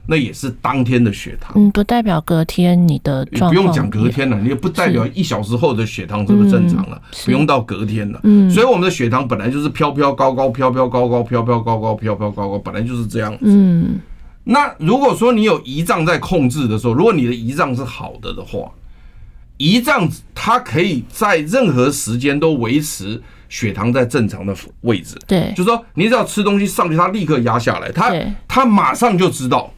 [0.09, 3.53] 那也是当天的血糖，嗯，不代表隔天你的状况。
[3.53, 8.21] 不用讲隔天了，你也不代表一小时后的血糖是不是正常了，不用到隔天了。
[8.23, 13.39] 嗯，所以我们的血糖本来就是飘飘高高，飘飘高高，飘飘高高，飘飘高高，本来就是这样子。
[13.41, 13.99] 嗯，
[14.49, 18.71] 那如果说你有胰脏在控制的时候，如果你的胰脏是好的的话，
[19.57, 25.15] 胰脏它可以在任何时间都维持血糖在正常的位置。
[25.27, 28.13] 对，就是说你只要吃东西上去，它立刻压下来，它
[28.47, 29.73] 它马上就知道。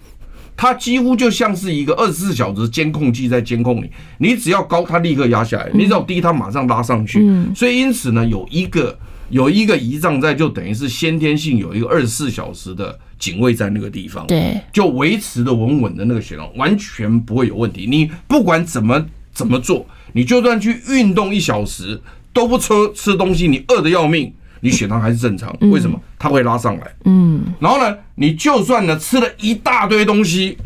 [0.55, 7.25] 它几乎就像是一个二十四小时监控器在监控你，你只要高，它立刻压下来；你只要低，它马上拉上去。
[7.55, 17.86] 所以因此呢，有一个有一个胰脏在，就等于是先天性有一个二十四小时的警卫在那个地方，对，就维持的稳稳的那个血糖，完全不会有问题。
[17.86, 22.01] 你不管怎么怎么做，你就算去运动一小时
[22.34, 24.34] 都不吃吃东西，你饿得要命。
[24.62, 25.97] 你血糖还是正常，为什么？
[26.17, 26.95] 它会拉上来。
[27.05, 30.58] 嗯，然后呢，你就算呢吃了一大堆东西，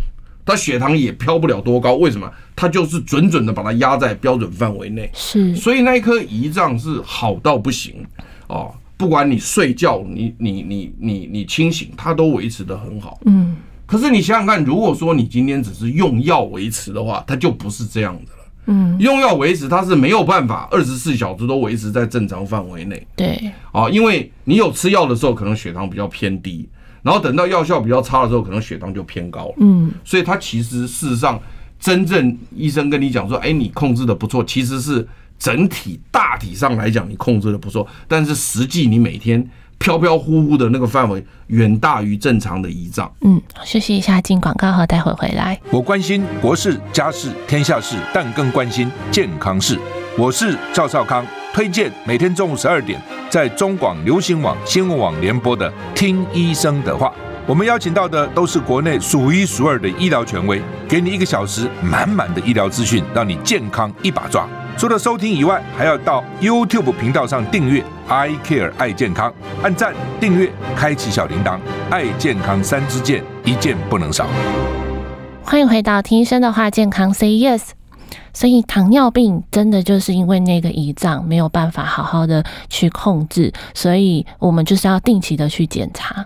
[0.44, 2.28] 它血糖也飘不了多高，为什么？
[2.56, 5.08] 它就是准准的把它压在标准范围内。
[5.14, 8.04] 是，所以那一颗胰脏是好到不行
[8.48, 13.20] 哦，不管你睡觉，你你你你你清醒，它都维持的很好。
[13.26, 18.40] 嗯，可是你想想看，如果说你今天只是用药维持的话，它就不是这样的了。
[18.68, 23.06] 嗯，用药维持它是没有办法二十四小时都维持在正常范围内。
[23.16, 26.70] 对，啊，因为你有吃药的时候，可能血糖比较偏低，
[27.02, 29.56] 然后等到药效比较差的时候，可能血糖就偏高了。
[29.58, 31.38] 嗯，所以它其实事实上，
[31.78, 35.06] 真正医生跟你讲说，哎，你控制的不错，其实是
[35.44, 39.46] 整体大体上来讲你控制的不错，但是实际你每天。
[39.80, 43.12] 飘飘忽忽的那个范围远大于正常的胰脏。
[43.20, 45.60] 嗯，休息一下，进广告后待会回来。
[45.72, 49.78] 我关心国事、家事、天下事，但更关心健康事。
[50.18, 57.10] 我是赵少康，推荐每天中午十二点在中广流行网、新闻网联播的《听医生的话》。
[57.46, 64.48] 我们邀请到的都是国内数一数二的医疗权威，给你一个小时满满的医疗资讯，让你健康一把抓。
[64.78, 74.26] 除了收听以外，还要到 YouTube 频道上订阅 I Care 爱健康，按赞、订阅、开启小铃铛，爱健康三支箭，一件不能少。
[75.44, 77.72] 欢迎回到听医生的话，健康 Say Yes。
[78.34, 86.26] 所以糖尿病真的就是因为那个胰脏没有办法好好的去控制，所以我们就是要定期的去检查。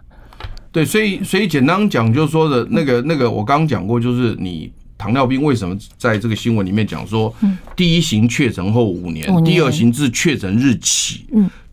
[0.78, 4.72] 对，所以所以简单讲，就是说的那个那个，我刚刚讲过，就是你。
[5.00, 7.32] 糖尿病为什么在这个新闻里面讲说，
[7.76, 11.24] 第一型确诊后五年，第二型自确诊日起，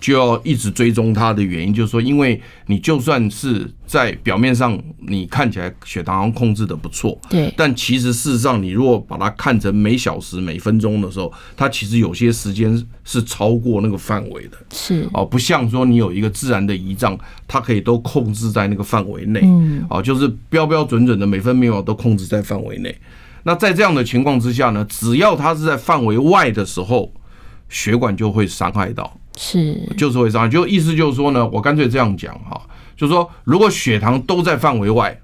[0.04, 15.08] 就要一直追踪它的原因，就是说，因为你就算是在表面上你看起来血糖控制的不错，对，但其实事实上你如果把它看成每小时每分钟的时候，它其实有些时间是超过那个范围的，是。
[15.14, 22.94] 哦，不像说你有一个自然的胰脏，它可以都控制在那个范围内，嗯，哦，就是标标准准的每分每秒都控制在范围内。
[23.44, 27.10] 那在这样的情况之下呢，只要它是在范围外的时候，
[27.70, 30.48] 血管就会伤害到，是，就是会伤害。
[30.48, 32.60] 就意思就是说呢，我干脆这样讲哈，
[32.96, 35.18] 就是说，如果血糖都在范围外，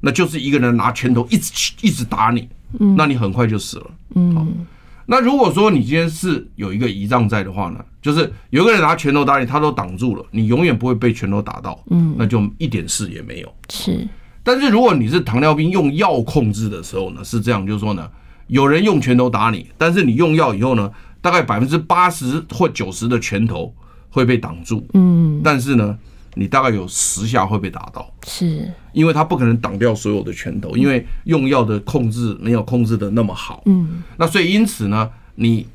[0.00, 4.66] 那就是一个人拿拳头一直一直打你，嗯，那你很快就死了，嗯。
[5.08, 14.06] 那如果说你今天是有一个胰脏在的话呢，就是有个人拿拳头打你，他都挡住了，你永远不会被拳头打到，嗯，那就一点事也没有，是。
[14.42, 18.10] 但是如果你是糖尿病用药控制的时候呢，是这样，就是说呢，
[18.48, 20.90] 有人用拳头打你，但是你用药以后呢，
[21.26, 23.74] 大概百分之八十或九十的拳头
[24.08, 25.98] 会被挡住，嗯，但是呢，
[26.34, 35.66] 你大概有十下会被打到，是，因为它不可能挡掉所有的拳头，因为用药的控制没有控制的那么好，嗯，那所以因此呢，你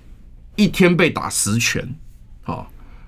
[0.55, 1.85] 一天被打十拳，
[2.45, 2.65] 啊，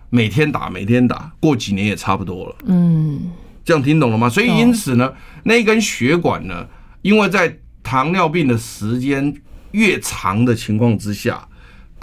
[0.10, 3.32] 每天打每天打，过几年也差不多了，嗯。
[3.66, 4.28] 这样听懂了吗？
[4.28, 6.68] 所以因此呢，那根血管呢，
[7.02, 9.34] 因为在糖尿病的时间
[9.72, 11.48] 越长的情况之下，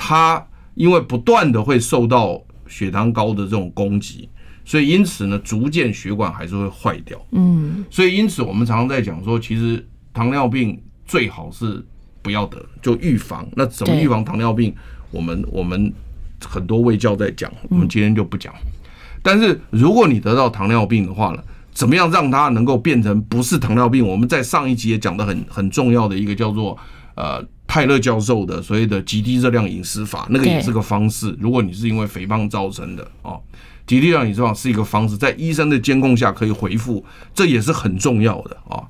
[0.03, 0.43] 它
[0.75, 4.27] 因为不断的会受到血糖高的这种攻击，
[4.65, 7.21] 所以因此呢，逐渐血管还是会坏掉。
[7.33, 11.85] 嗯，所以因此我们常常在讲说，其实糖尿病最好是
[12.23, 13.47] 不要得，就预防。
[13.55, 14.75] 那怎么预防糖尿病？
[15.11, 15.93] 我们我们
[16.43, 18.55] 很多卫教在讲，我们今天就不讲。
[19.23, 21.43] 但是如果你得到糖尿病的话呢，
[21.75, 24.07] 怎么样让它能够变成不是糖尿病？
[24.07, 26.79] 我们在上一集也讲的很很重要的一个叫做
[27.17, 31.33] 呃泰勒教授的所谓的极低热量饮食法，那个也是个方式。
[31.39, 33.41] 如果你是因为肥胖造成的哦，
[33.87, 38.83] 极低热量饮食法是一个方式，在医生的监控下可以回复，这也是很重要的啊。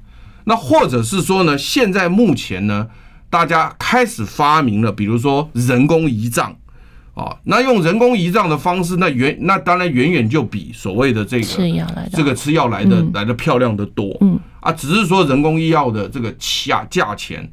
[0.45, 2.89] 那或者是说呢，现在目前呢，
[3.29, 6.57] 大家开始发明了，比如说人工胰脏。
[7.13, 14.17] 啊，那用人工胰脏的方式，那远那当然远远就比所谓的这个吃药来的这个吃药来的来的漂亮的多。
[14.23, 17.47] 嗯啊，只是说人工医药的这个价价钱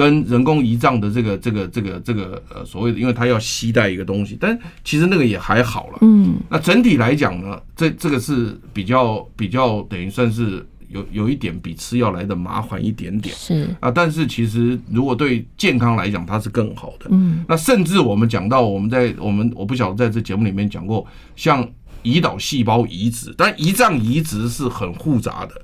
[0.00, 5.98] 跟人工胰脏的这个这个这个这个呃所谓的，因为它要携带一个东西，但其实那个也还好了。
[6.00, 10.66] 嗯，那整体来讲呢，这这个是比较比较等于算是。
[10.92, 17.06] 有有一点比吃药来的麻烦一点点，是啊，但是其实如果对健康来讲，它是更好的。
[17.10, 21.64] 嗯，那甚至我们讲到我们在我们我不晓得在这节目里面讲过，像
[22.02, 25.54] 胰岛细胞移植，但胰脏移植是很复杂的，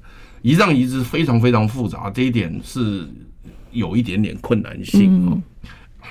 [0.45, 3.05] 胰脏移植非常非常复杂，这一点是
[3.77, 5.41] 有一点点困难性哦，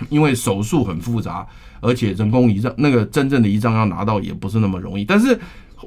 [0.10, 1.46] 因为手术很复杂，
[1.82, 5.40] 而且人工胰脏那个真正的胰脏要拿到也不是那么容易，但是。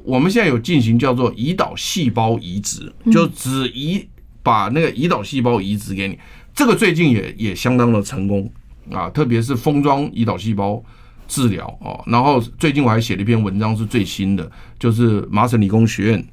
[0.05, 4.07] 我们现在有进行叫做胰岛细胞移植，就只移
[4.43, 6.17] 把那个胰岛细胞移植给你，
[6.55, 8.49] 这个最近也也相当的成功
[8.93, 10.81] 啊，特别是封装胰岛细胞
[11.27, 12.01] 治疗哦。
[12.07, 16.25] 然后最近我还写了一篇文章，是最新的，就是麻省理工学院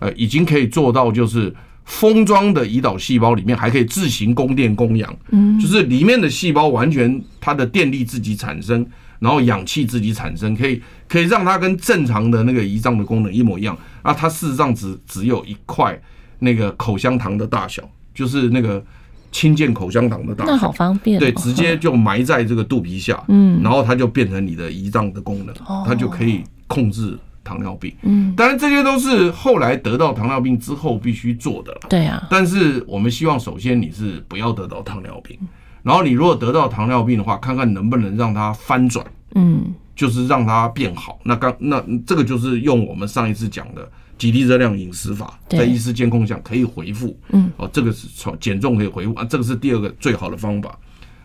[0.00, 1.54] 呃已经可以做到，就是
[1.84, 8.86] 封装的胰岛细胞里面还可以自行供电供氧，嗯，就是里面的细胞完全它的电力自己产生。
[9.20, 14.12] 然后氧气自己产生，可以可以让它跟正常的那个胰脏的功能一模一样啊。
[14.12, 15.98] 它事实上只只有一块
[16.40, 17.82] 那个口香糖的大小，
[18.14, 18.84] 就是那个
[19.32, 21.18] 氢键口香糖的大小，那好方便。
[21.18, 25.54] 对，直接就埋在这个肚皮下，嗯，然后它就变成你的胰脏的功能，
[25.86, 27.94] 它就可以控制糖尿病。
[28.02, 31.80] 嗯，当然这些都是后来得到糖尿病之后必须做的了。
[31.88, 35.38] 对啊，但是我们希望首先你是不要得到糖尿病。
[35.82, 39.04] 然后你如果得到糖尿病的话，看看能不能让它翻转，
[39.34, 41.18] 嗯，就是让它变好。
[41.24, 50.74] 那刚那这个就是用我们上一次讲的极低热量饮食法，在医师监控下可以回复，嗯，哦，这个是从减重可以回复啊，这个是第二个最好的方法。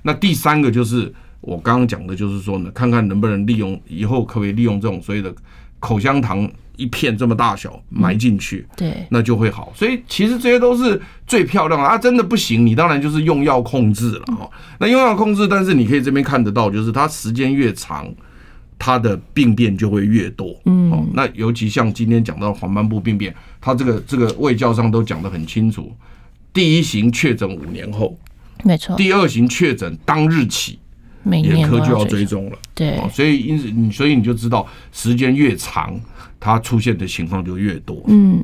[0.02, 5.34] 那第三个就是我刚刚讲的，就是说呢，看看能不能利用以后可不可以利用这种所谓的
[5.80, 6.50] 口香糖。
[6.80, 9.70] 一片这么大小埋进去，对，那就会好。
[9.76, 11.98] 所以其实这些都是最漂亮的啊！
[11.98, 14.50] 真的不行，你当然就是用药控制了哈。
[14.80, 18.08] 那用药控制，但是你可以这边看得到，就是它时间越长，
[18.78, 20.58] 它的病变就会越多。
[20.68, 25.92] 嗯，哦，那尤其像今天讲到黄斑部病变，它这个这个卫教上都讲得很清楚。
[26.54, 28.18] 第一型确诊五年后，
[28.64, 28.96] 没错。
[28.96, 30.80] 第二型确诊当日起，
[31.38, 32.58] 眼科就要追踪了。
[32.74, 36.00] 对，所以因此你所以你就知道时间越长。
[36.42, 38.42] 它出现的情况就越多，嗯，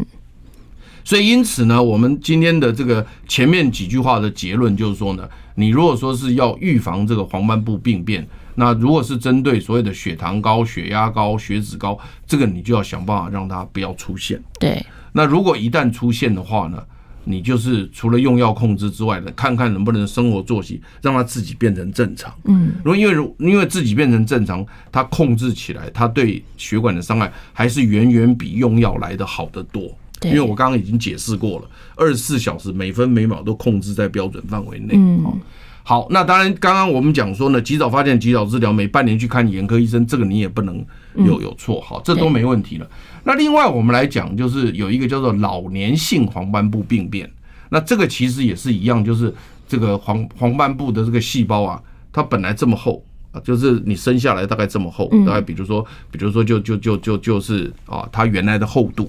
[1.06, 5.26] 所以因此呢，我们今天的这个前面几句话的结论就是说呢，
[5.56, 14.44] 你如果说是要预防这个黄斑部病变，那如果是针对所谓的血糖高、血压高、血脂高，这个你就要想办法让它不要出现。
[14.60, 14.86] 对。
[15.14, 16.84] 那如果一旦出现的话呢，
[17.26, 22.34] 你就是除了用药控制之外的，看看能不能生活作息让他自己变成正常。
[22.46, 29.92] 嗯，如果因为如因为自己变成正常，他控制起来，他对血管的伤害还是远远比用药来的好得多。
[30.22, 34.94] 对，因为我刚刚已经解释过了，二十四小时每分每秒都控制在标准范围内。
[34.96, 35.42] 嗯，
[35.88, 40.84] 好，那当然刚刚我们讲说呢，及早发现，及早治疗，每半年去看眼科医生，这个你也不能
[41.14, 41.80] 有有错。
[41.80, 42.90] 好，这都没问题了。
[43.24, 47.32] 那另外我们来讲，就是有一个叫做老年性黄斑部病变，
[47.70, 49.32] 那这个其实也是一样，就是
[49.68, 51.80] 这个黄黄斑部的这个细胞啊，
[52.12, 59.08] 它本来这么厚啊，就是你生下来大概这么厚，大概比如说，比如说就就就就就是啊，它原来的厚度，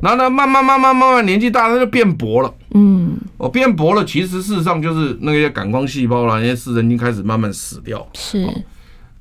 [0.00, 8.46] 然后呢，慢慢慢慢慢慢年纪大了，它就变薄了，嗯，哦，变薄了，其实事实上就是那些感光细胞啦，那些视神经开始慢慢死掉，是。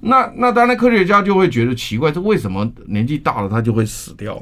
[0.02, 4.36] 那那当然，科学家就会觉得奇怪，这为什么年纪大了它就会死掉？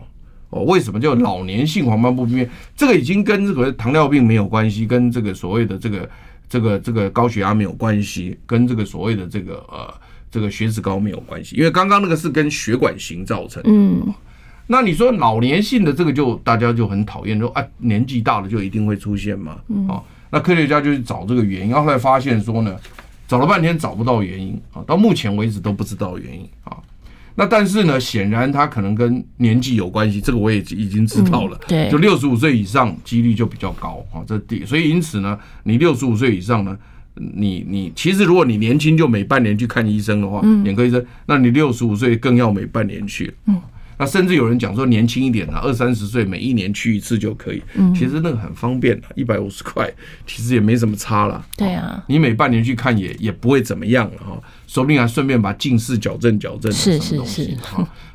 [0.50, 2.50] 哦，为什么叫老年性黄斑部病变？
[2.76, 6.10] 这个已经跟这个糖尿病没有关系，跟这个所谓的这个
[6.50, 9.94] 这个这个高血压没有关系，跟这个所谓的这个呃
[10.30, 13.70] 这个血脂高没有关系，因为刚刚那个是跟血管型造成的。
[13.72, 14.14] 嗯，
[14.68, 19.58] 那你说老年性的这个就大家就很讨厌，说啊年纪大了就一定会出现嘛？
[19.88, 22.76] 啊，那科学家就去找这个原因，然后后来发现说呢。
[23.26, 26.78] 找了半天找不到原因啊，到目前为止都不知道原因啊。
[27.34, 31.58] 那但是呢，显然它可能跟年纪有关系，这个我也已经知道了。
[31.68, 34.64] 对，就六十五岁以上几率就比较高啊，这第。
[34.66, 36.78] 所以因此呢，你六十五岁以上呢，
[37.16, 43.34] 你你其实如果你年轻就每半年去看医生的话，眼科医生，那你六十五岁更要每半年去。
[43.48, 43.60] 嗯。
[43.98, 47.62] 那甚至有人讲说年轻一点啊，二三十岁每一年去一次就可以。
[47.76, 49.90] 嗯，其实那个很方便的，一百五十块，
[50.26, 51.46] 其实也没什么差了。
[51.56, 56.72] 对啊，你每半年去看也也不会怎么样了哈，说不定还顺便把近视矫正矫正。
[56.72, 57.58] 是是是。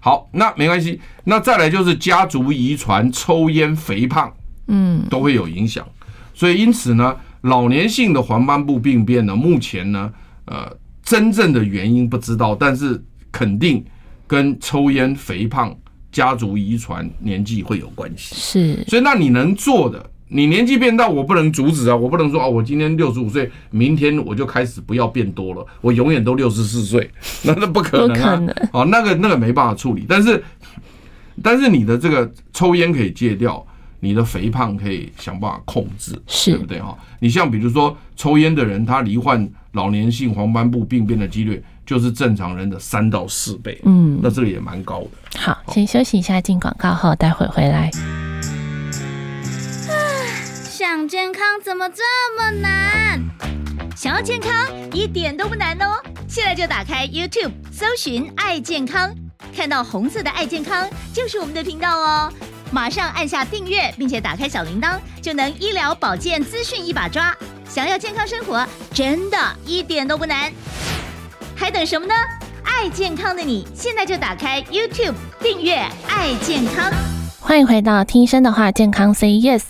[0.01, 1.01] 好，那没关系。
[1.24, 4.33] 那再来就是家族遗传、抽烟、肥胖，
[4.66, 5.87] 嗯，都会有影响。
[6.35, 10.12] 所以因此呢，老年性的黄斑部病变呢，目前呢，
[10.47, 13.85] 呃，真正的原因不知道，但是肯定。
[14.29, 15.74] 跟抽烟、肥胖、
[16.12, 18.85] 家族遗传、年纪会有关系，是。
[18.87, 27.11] 所以那你能做的，你年纪变大，我不能阻止啊，我不能说啊，我今天六十五岁，明天我就开始不要变多了，我永远都六十四岁，
[27.43, 30.05] 那那不可能啊，哦，那个那个没办法处理。
[30.07, 30.45] 但是，
[31.43, 33.66] 但是你的这个抽烟可以戒掉，
[34.01, 36.97] 你的肥胖可以想办法控制，是对不对哈？
[37.20, 41.62] 你像比如说抽烟的人，他罹患老年性黄斑部病变的几率。
[41.89, 45.41] 就是正常人的三到四倍，嗯，那这个也蛮高的。
[45.41, 47.91] 好，先休息一下，进广告后，待会回来。
[50.68, 52.03] 想健康怎么这
[52.36, 53.18] 么难？
[53.97, 54.53] 想要健康
[54.93, 55.97] 一点都不难哦！
[56.28, 59.11] 现在就打开 YouTube，搜寻“爱健康”，
[59.57, 62.30] 看到红色的“爱健康”就是我们的频道哦。
[62.70, 67.34] 马上按下订阅，并且打开小铃铛，就能医疗保健资讯一把抓。
[67.66, 70.53] 想要健康生活，真的一点都不难。
[71.59, 72.14] 还等什么呢？
[72.62, 75.74] 爱健康的你，现在就打开 YouTube 订阅
[76.06, 76.88] “爱健康”。
[77.42, 79.62] 欢迎回到听医生的话，健康 Say Yes。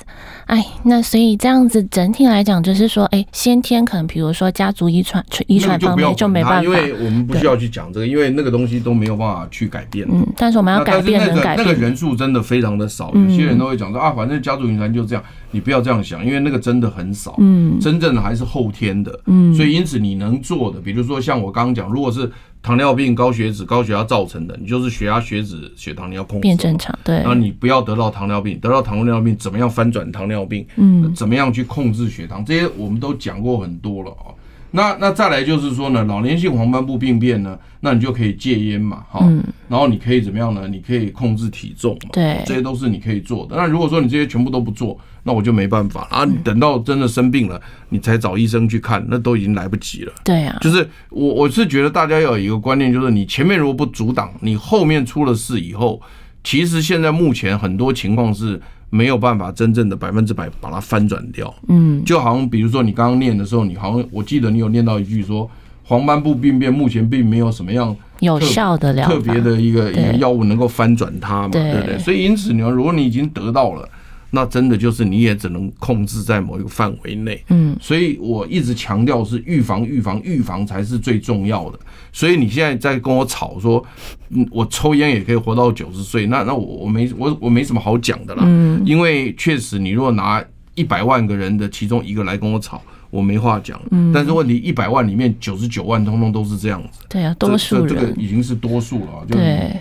[0.49, 10.09] 哎，那所以这样子整体来讲，就是说，哎，先天可能，比如说家族遗传、遗传方面就没办法，因为我们不需要去讲这个，因为那个东西都没有办法去改变。
[10.11, 11.67] 嗯，但是我们要改变，能改变。
[11.67, 17.35] 那个人数真的非常的少，有些人都会讲说啊，反正家族遗传就这样，你不要这样想，因为那个真的很少。
[17.39, 19.21] 嗯，真正的还是后天的。
[19.27, 22.31] 嗯，所以因此你能做的，比如说像我刚刚讲，如果是。
[22.61, 27.15] 糖尿病、高血脂、高血压造成的，你就是血压、血脂、血糖你要控制变正常，对。
[27.19, 30.67] 然后你不要得到糖尿病，得到糖尿病怎么样翻转糖尿病？
[30.77, 32.45] 嗯，怎么样去控制血糖？
[32.45, 34.35] 这些我们都讲过很多了啊。
[34.71, 39.27] 那那再来就是说呢，老年性黄斑部病变呢，那你就可以戒烟嘛，哈，
[39.67, 40.69] 然后你可以怎么样呢？
[40.69, 43.57] 你可以控制体重嘛，对，这些都是你可以做的。
[43.57, 46.27] 那如果说你这些全部都不做，那我就没办法啊。
[46.27, 47.59] 你等到真的生病了，
[47.89, 50.13] 你才找医生去看，那都已经来不及了。
[50.23, 55.99] 对啊，就是我我是觉得大家要有一个观念，就是你前面如果不阻挡，你后面出了事以后，
[56.45, 58.61] 其实现在目前很多情况是。
[58.91, 65.51] 没有办法真正的百分之百把它翻转掉，嗯，就好像比如说你刚刚念的时候，你好像我记得你有念到一句说，
[65.85, 71.81] 黄斑部病变目前并没有什么样有效的特别的一个一个药物能够翻转它嘛，对。
[71.81, 71.99] 不对？
[71.99, 73.89] 所以因此你要如果你已经得到了，
[74.31, 77.43] 那真的就是你也只能控制在某一个范围内。
[77.49, 81.79] 嗯，所以我一直强调是预防、预防、预防才是最重要的。
[82.13, 83.85] 所以你现在在跟我吵说，
[84.31, 88.43] 嗯，我抽烟也可以活到九十岁，那那我我没我我没什么好讲的啦。
[88.47, 93.81] 嗯，因为确实你如果拿一百万个人的其中一个来跟我吵，我没话讲。
[93.91, 97.01] 嗯，但是问题一百万里面九十九万通通都是这样子。
[97.09, 99.37] 对啊，多数人这个已经是多数了，就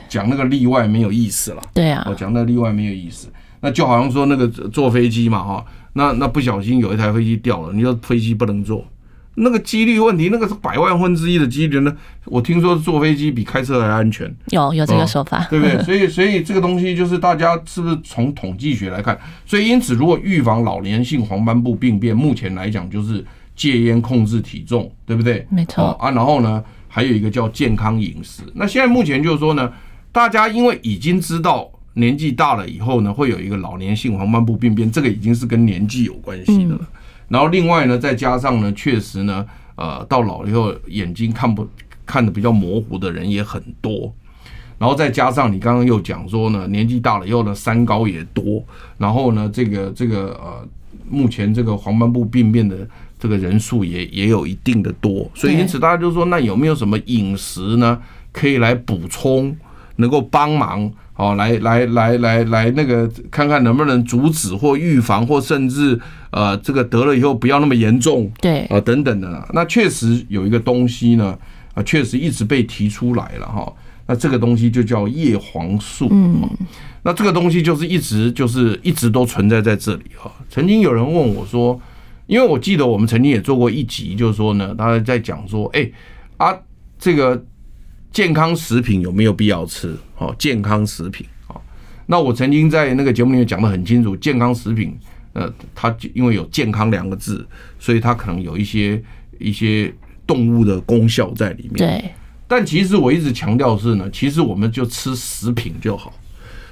[0.07, 1.63] 讲那个例外没有意思了。
[1.73, 3.27] 对啊，我讲那个例外没有意思。
[3.61, 8.85] 那就好像说那个坐飞机嘛，哈，那那不小心有一台飞机掉了，你说飞机不能坐，
[9.35, 11.95] 那个几率问题，那个是百万分之一的几率呢。
[12.25, 15.81] 我听说坐飞机比开车还安全，有有这个说法，对不对？
[15.83, 19.17] 所以所以这个东西就是大家是不是从统计学来看？
[19.45, 25.45] 所以因此，如果预防老年性黄斑部病变，目前来讲就是戒烟、控制体重，对不对？
[25.49, 26.11] 没错啊。
[26.11, 28.43] 然后呢，还有一个叫健康饮食。
[28.53, 29.71] 那现在目前就是说呢，
[30.11, 31.71] 大家因为已经知道。
[31.97, 36.87] 年纪大了以后呢，会有一个老年性黄斑部病变，这个已经是跟年纪有关系的了。
[37.27, 39.45] 然后另外呢，再加上呢，确实呢，
[39.75, 41.67] 呃，到老了以后眼睛看不
[42.05, 44.13] 看得比较模糊的人也很多。
[44.77, 48.63] 然后再加上你刚刚又讲说呢，年纪大了以后呢，三高也多。
[48.99, 50.67] 然后呢，这个这个呃，
[51.09, 52.87] 目前这个黄斑部病变的
[53.17, 55.27] 这个人数也也有一定的多。
[55.33, 57.99] 所以因此大家就说，那有没有什么饮食呢，
[58.31, 59.57] 可以来补充，
[59.95, 60.91] 能够帮忙？
[61.18, 65.99] 哦，来来来来来，那个看看能不能阻止或预防，或甚至
[66.30, 69.49] 呃，这个得了以后不要那么严重，对啊等等的。
[69.51, 71.36] 那确实有一个东西呢，
[71.74, 73.74] 啊，确实一直被提出来了哈。
[74.05, 76.07] 那这个东西就叫叶黄素。
[76.11, 76.47] 嗯，
[77.01, 80.32] 那这个东西就是一直就是一直都存在在这里哈。
[80.51, 81.82] 曾经有人问我说，
[82.28, 85.89] 因为我记得我们曾经也做过一集，就是说呢，他在讲说，哎
[86.38, 86.55] 啊
[86.99, 87.43] 这个。
[88.18, 89.95] 健康食品有没有必要吃？
[90.18, 91.53] 哦，健康食品啊，
[92.07, 94.97] 那我曾经在那个节目里面讲得很清楚，健康食品，
[95.34, 97.47] 呃，它因为有“健康”两个字，
[97.78, 98.99] 所以它可能有一些
[99.38, 99.93] 一些
[100.26, 101.74] 动物的功效在里面。
[101.76, 102.09] 对。
[102.47, 106.11] 但其实我一直强调是呢，其实我们就吃食品就好，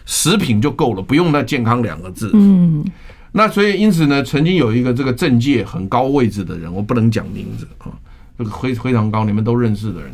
[0.04, 2.32] 食品就够了，不用那“健康”两个字。
[2.34, 2.84] 嗯。
[3.34, 7.93] 那所以因此呢，曾经有一个这个政界很高位置的人，我不能讲名字啊，
[8.36, 10.12] 这个非非常高，你们都认识的人。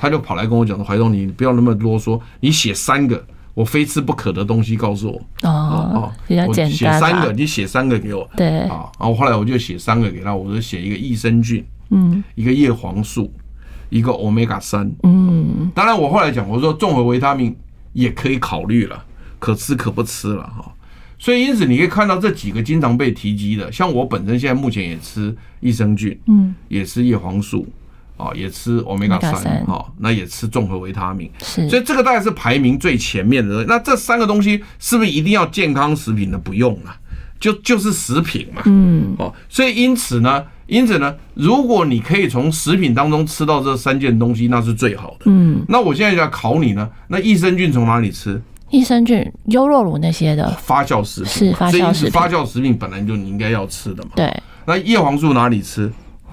[0.00, 3.22] 他就跑来跟我讲说：“怀东，你不要那么啰嗦，你写三个
[3.52, 6.70] 我非吃不可的东西告诉我。”哦，比较简单。
[6.70, 8.26] 写三个，你写三个给我。
[8.34, 8.60] 对。
[8.60, 13.30] 啊，然后后来我就写三个给他，我就写一个益生菌，嗯，一个叶黄素，
[13.90, 15.70] 一个 Omega 三，嗯。
[15.74, 17.54] 当然，我后来讲，我说综合维他命
[17.92, 19.04] 也可以考虑了，
[19.38, 20.72] 可吃可不吃了哈。
[21.18, 27.66] 所以因此你可以看到这几个经常被提及的，像我本身现在目前也吃益生菌，嗯，也吃叶黄素。
[28.20, 33.64] 啊，也吃 Omega 三，哈，那也吃综合维他命，是，所以这个大概是排名最前面的。
[33.64, 36.38] 那这三个东西是不是一定要健康食品呢？
[36.38, 36.94] 不用了，
[37.38, 45.24] 就就是食品嘛，嗯，哦，所以因此呢，因此呢，如果你可以从食品当中吃到这三件东西，那是最好的。
[45.24, 48.40] 嗯，那我现在就要考你呢，那益生菌从哪里吃？
[48.70, 54.10] 益生菌、优酪乳那些的发酵食品是发酵食品，发酵食品本来就你应该要吃的嘛。
[54.14, 54.32] 对，
[54.64, 55.90] 那叶黄素哪里吃？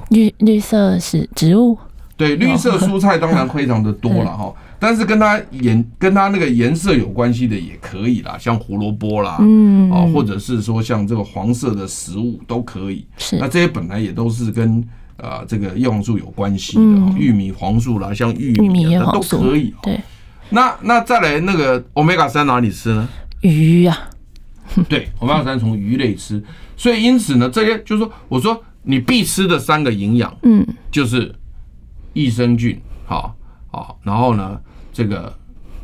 [0.10, 1.78] 绿绿色是植物，
[2.16, 13.06] 对，绿色蔬菜当然非常的多了 哈，但是跟它颜跟它那个颜色有关系的也可以啦，像胡萝卜啦，嗯，啊，或者是说像这个黄色的食物都可以。
[13.18, 14.82] 是，那这些本来也都是跟
[15.18, 19.74] 啊这个叶黄素有关系的，玉米黄素啦，像玉米啊都可以。
[19.84, 20.00] 对，
[20.52, 23.10] 那那再来那个 Omega 三哪里吃呢？
[23.42, 24.10] 鱼啊，
[24.88, 26.42] 对，Omega 三从鱼类吃，
[26.78, 28.64] 所以因此呢，这些就是说，我说。
[28.90, 31.36] 你必吃的三个营养，嗯，就是
[32.14, 33.36] 益生菌，好，
[33.70, 34.58] 好，然后呢，
[34.94, 35.38] 这个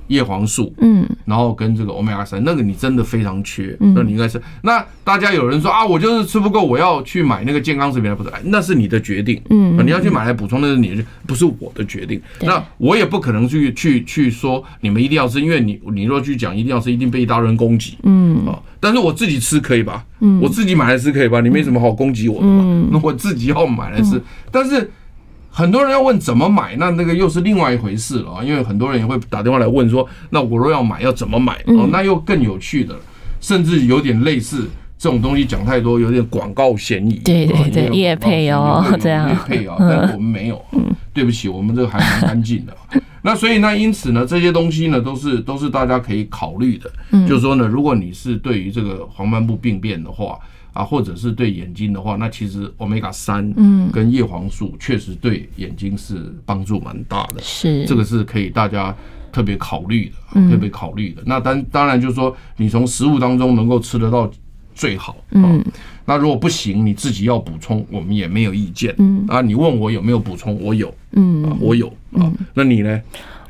[0.07, 4.41] 叶黄素，嗯，然后跟这个 Omega 三，那个你真的非常缺，那你应该是。
[4.61, 12.21] 那大家有人说啊，我就是吃不够，我要去买那个健康食品来补充，那是你的决定，嗯，你要去买来补充，那是你的，不是我的决定。
[12.41, 20.05] 那我也不可能去去去说你们一定要吃，因为你你若去讲一定要吃，一定被一大人攻击，嗯，啊，但是我自己吃可以吧？
[20.19, 21.41] 嗯，我自己买来吃可以吧？
[21.41, 22.87] 你没什么好攻击我的嘛？
[22.91, 24.89] 那我自己要买来吃，但是
[25.55, 28.43] 很多人要问怎么买，那那个又是另外一回事了啊。
[28.43, 31.53] 因为很多人也会打电话来问说，那我若要买要怎么买？
[31.67, 32.95] 哦，那又更有趣的，
[33.39, 37.19] 甚至有点类似这种东西讲太多，有点广告嫌疑。
[37.23, 40.59] 对对对，也配哦，这样也配 啊，但我们没有。
[41.13, 42.75] 对不起，我们这个还蛮干净的。
[43.21, 46.91] 那所以呢，因此呢，这些东西呢，都是都是大家可以考虑的。
[47.27, 50.39] 就是说呢，如果你是对于这个黄斑部病变的话
[50.73, 57.41] 啊，或者是对眼睛的话，那其实 Omega 三嗯跟叶黄素确实对眼睛是帮助蛮大的。
[57.41, 58.95] 是这个是可以大家
[59.31, 61.21] 特别考虑的，特别考虑的。
[61.25, 64.29] 那当当然就是说，你从食物当中能够吃得到
[64.75, 65.15] 最好。
[65.31, 65.63] 嗯，
[66.05, 68.93] 那如果不行，你自己要补充，我们也没有意见。
[68.97, 70.89] 嗯啊，你问我有没有补充，我有。
[70.89, 71.87] 啊嗯，，我有。
[72.13, 73.01] 啊，那你呢？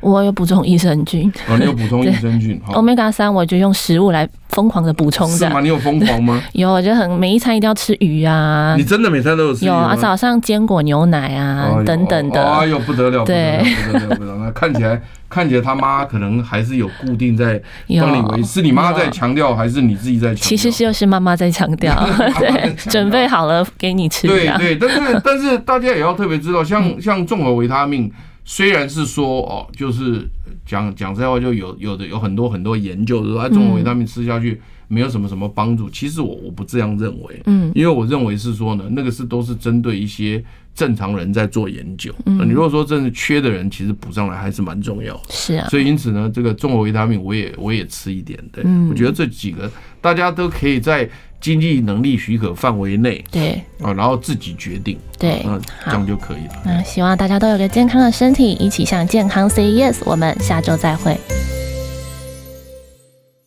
[0.04, 5.56] 我有补充益生菌，啊，你有补充 益生菌？Omega 三，我就用食物来疯狂的补充是吗？
[5.56, 5.62] 的。
[5.62, 6.42] 你有疯狂吗？
[6.54, 9.76] 有，我就很每一餐一定要吃鱼啊你，真的每餐都有吃鱼吗？
[9.76, 12.44] 有啊，早上坚果牛奶啊哎等等的。
[12.44, 14.38] 哎呦，不得了，对不得了，不得了！
[14.44, 20.44] 那看起来，看起来他妈可能还是有固定在有帮你维，是你妈在有强调，还是你自己在强调？
[20.50, 21.96] 其实就是妈妈在强调，
[22.40, 24.28] 对，准备好了给你吃。
[24.28, 28.12] 对对，但是但是大家也要特别知道，嗯像像综合维他命，
[28.46, 30.28] 虽然是说哦，就是
[30.66, 35.90] 讲讲实在话，就有有的有很多很多研究说，啊，综合维他命吃下去没有什么什么帮助。
[35.90, 40.44] 其实我我不这样认为，嗯因为我认为是说呢，那个是都是针对一些
[40.76, 42.14] 正常人在做研究。
[42.26, 45.20] 嗯你如果说真的缺的人，其实补上来还是蛮重要。
[45.30, 48.38] 是啊，所以因此呢，这个综合维他命我也我也吃一点。
[48.52, 49.72] 对，嗯我觉得这几个
[50.02, 51.10] 大家都可以在
[51.44, 54.98] 经济能力许可范围内对啊，然后自己决定。
[55.20, 56.62] 对那这样就可以了。
[56.66, 59.98] 那希望大家都有个健康的身体，一起向健康 say yes。
[60.06, 61.18] 我们下周再会。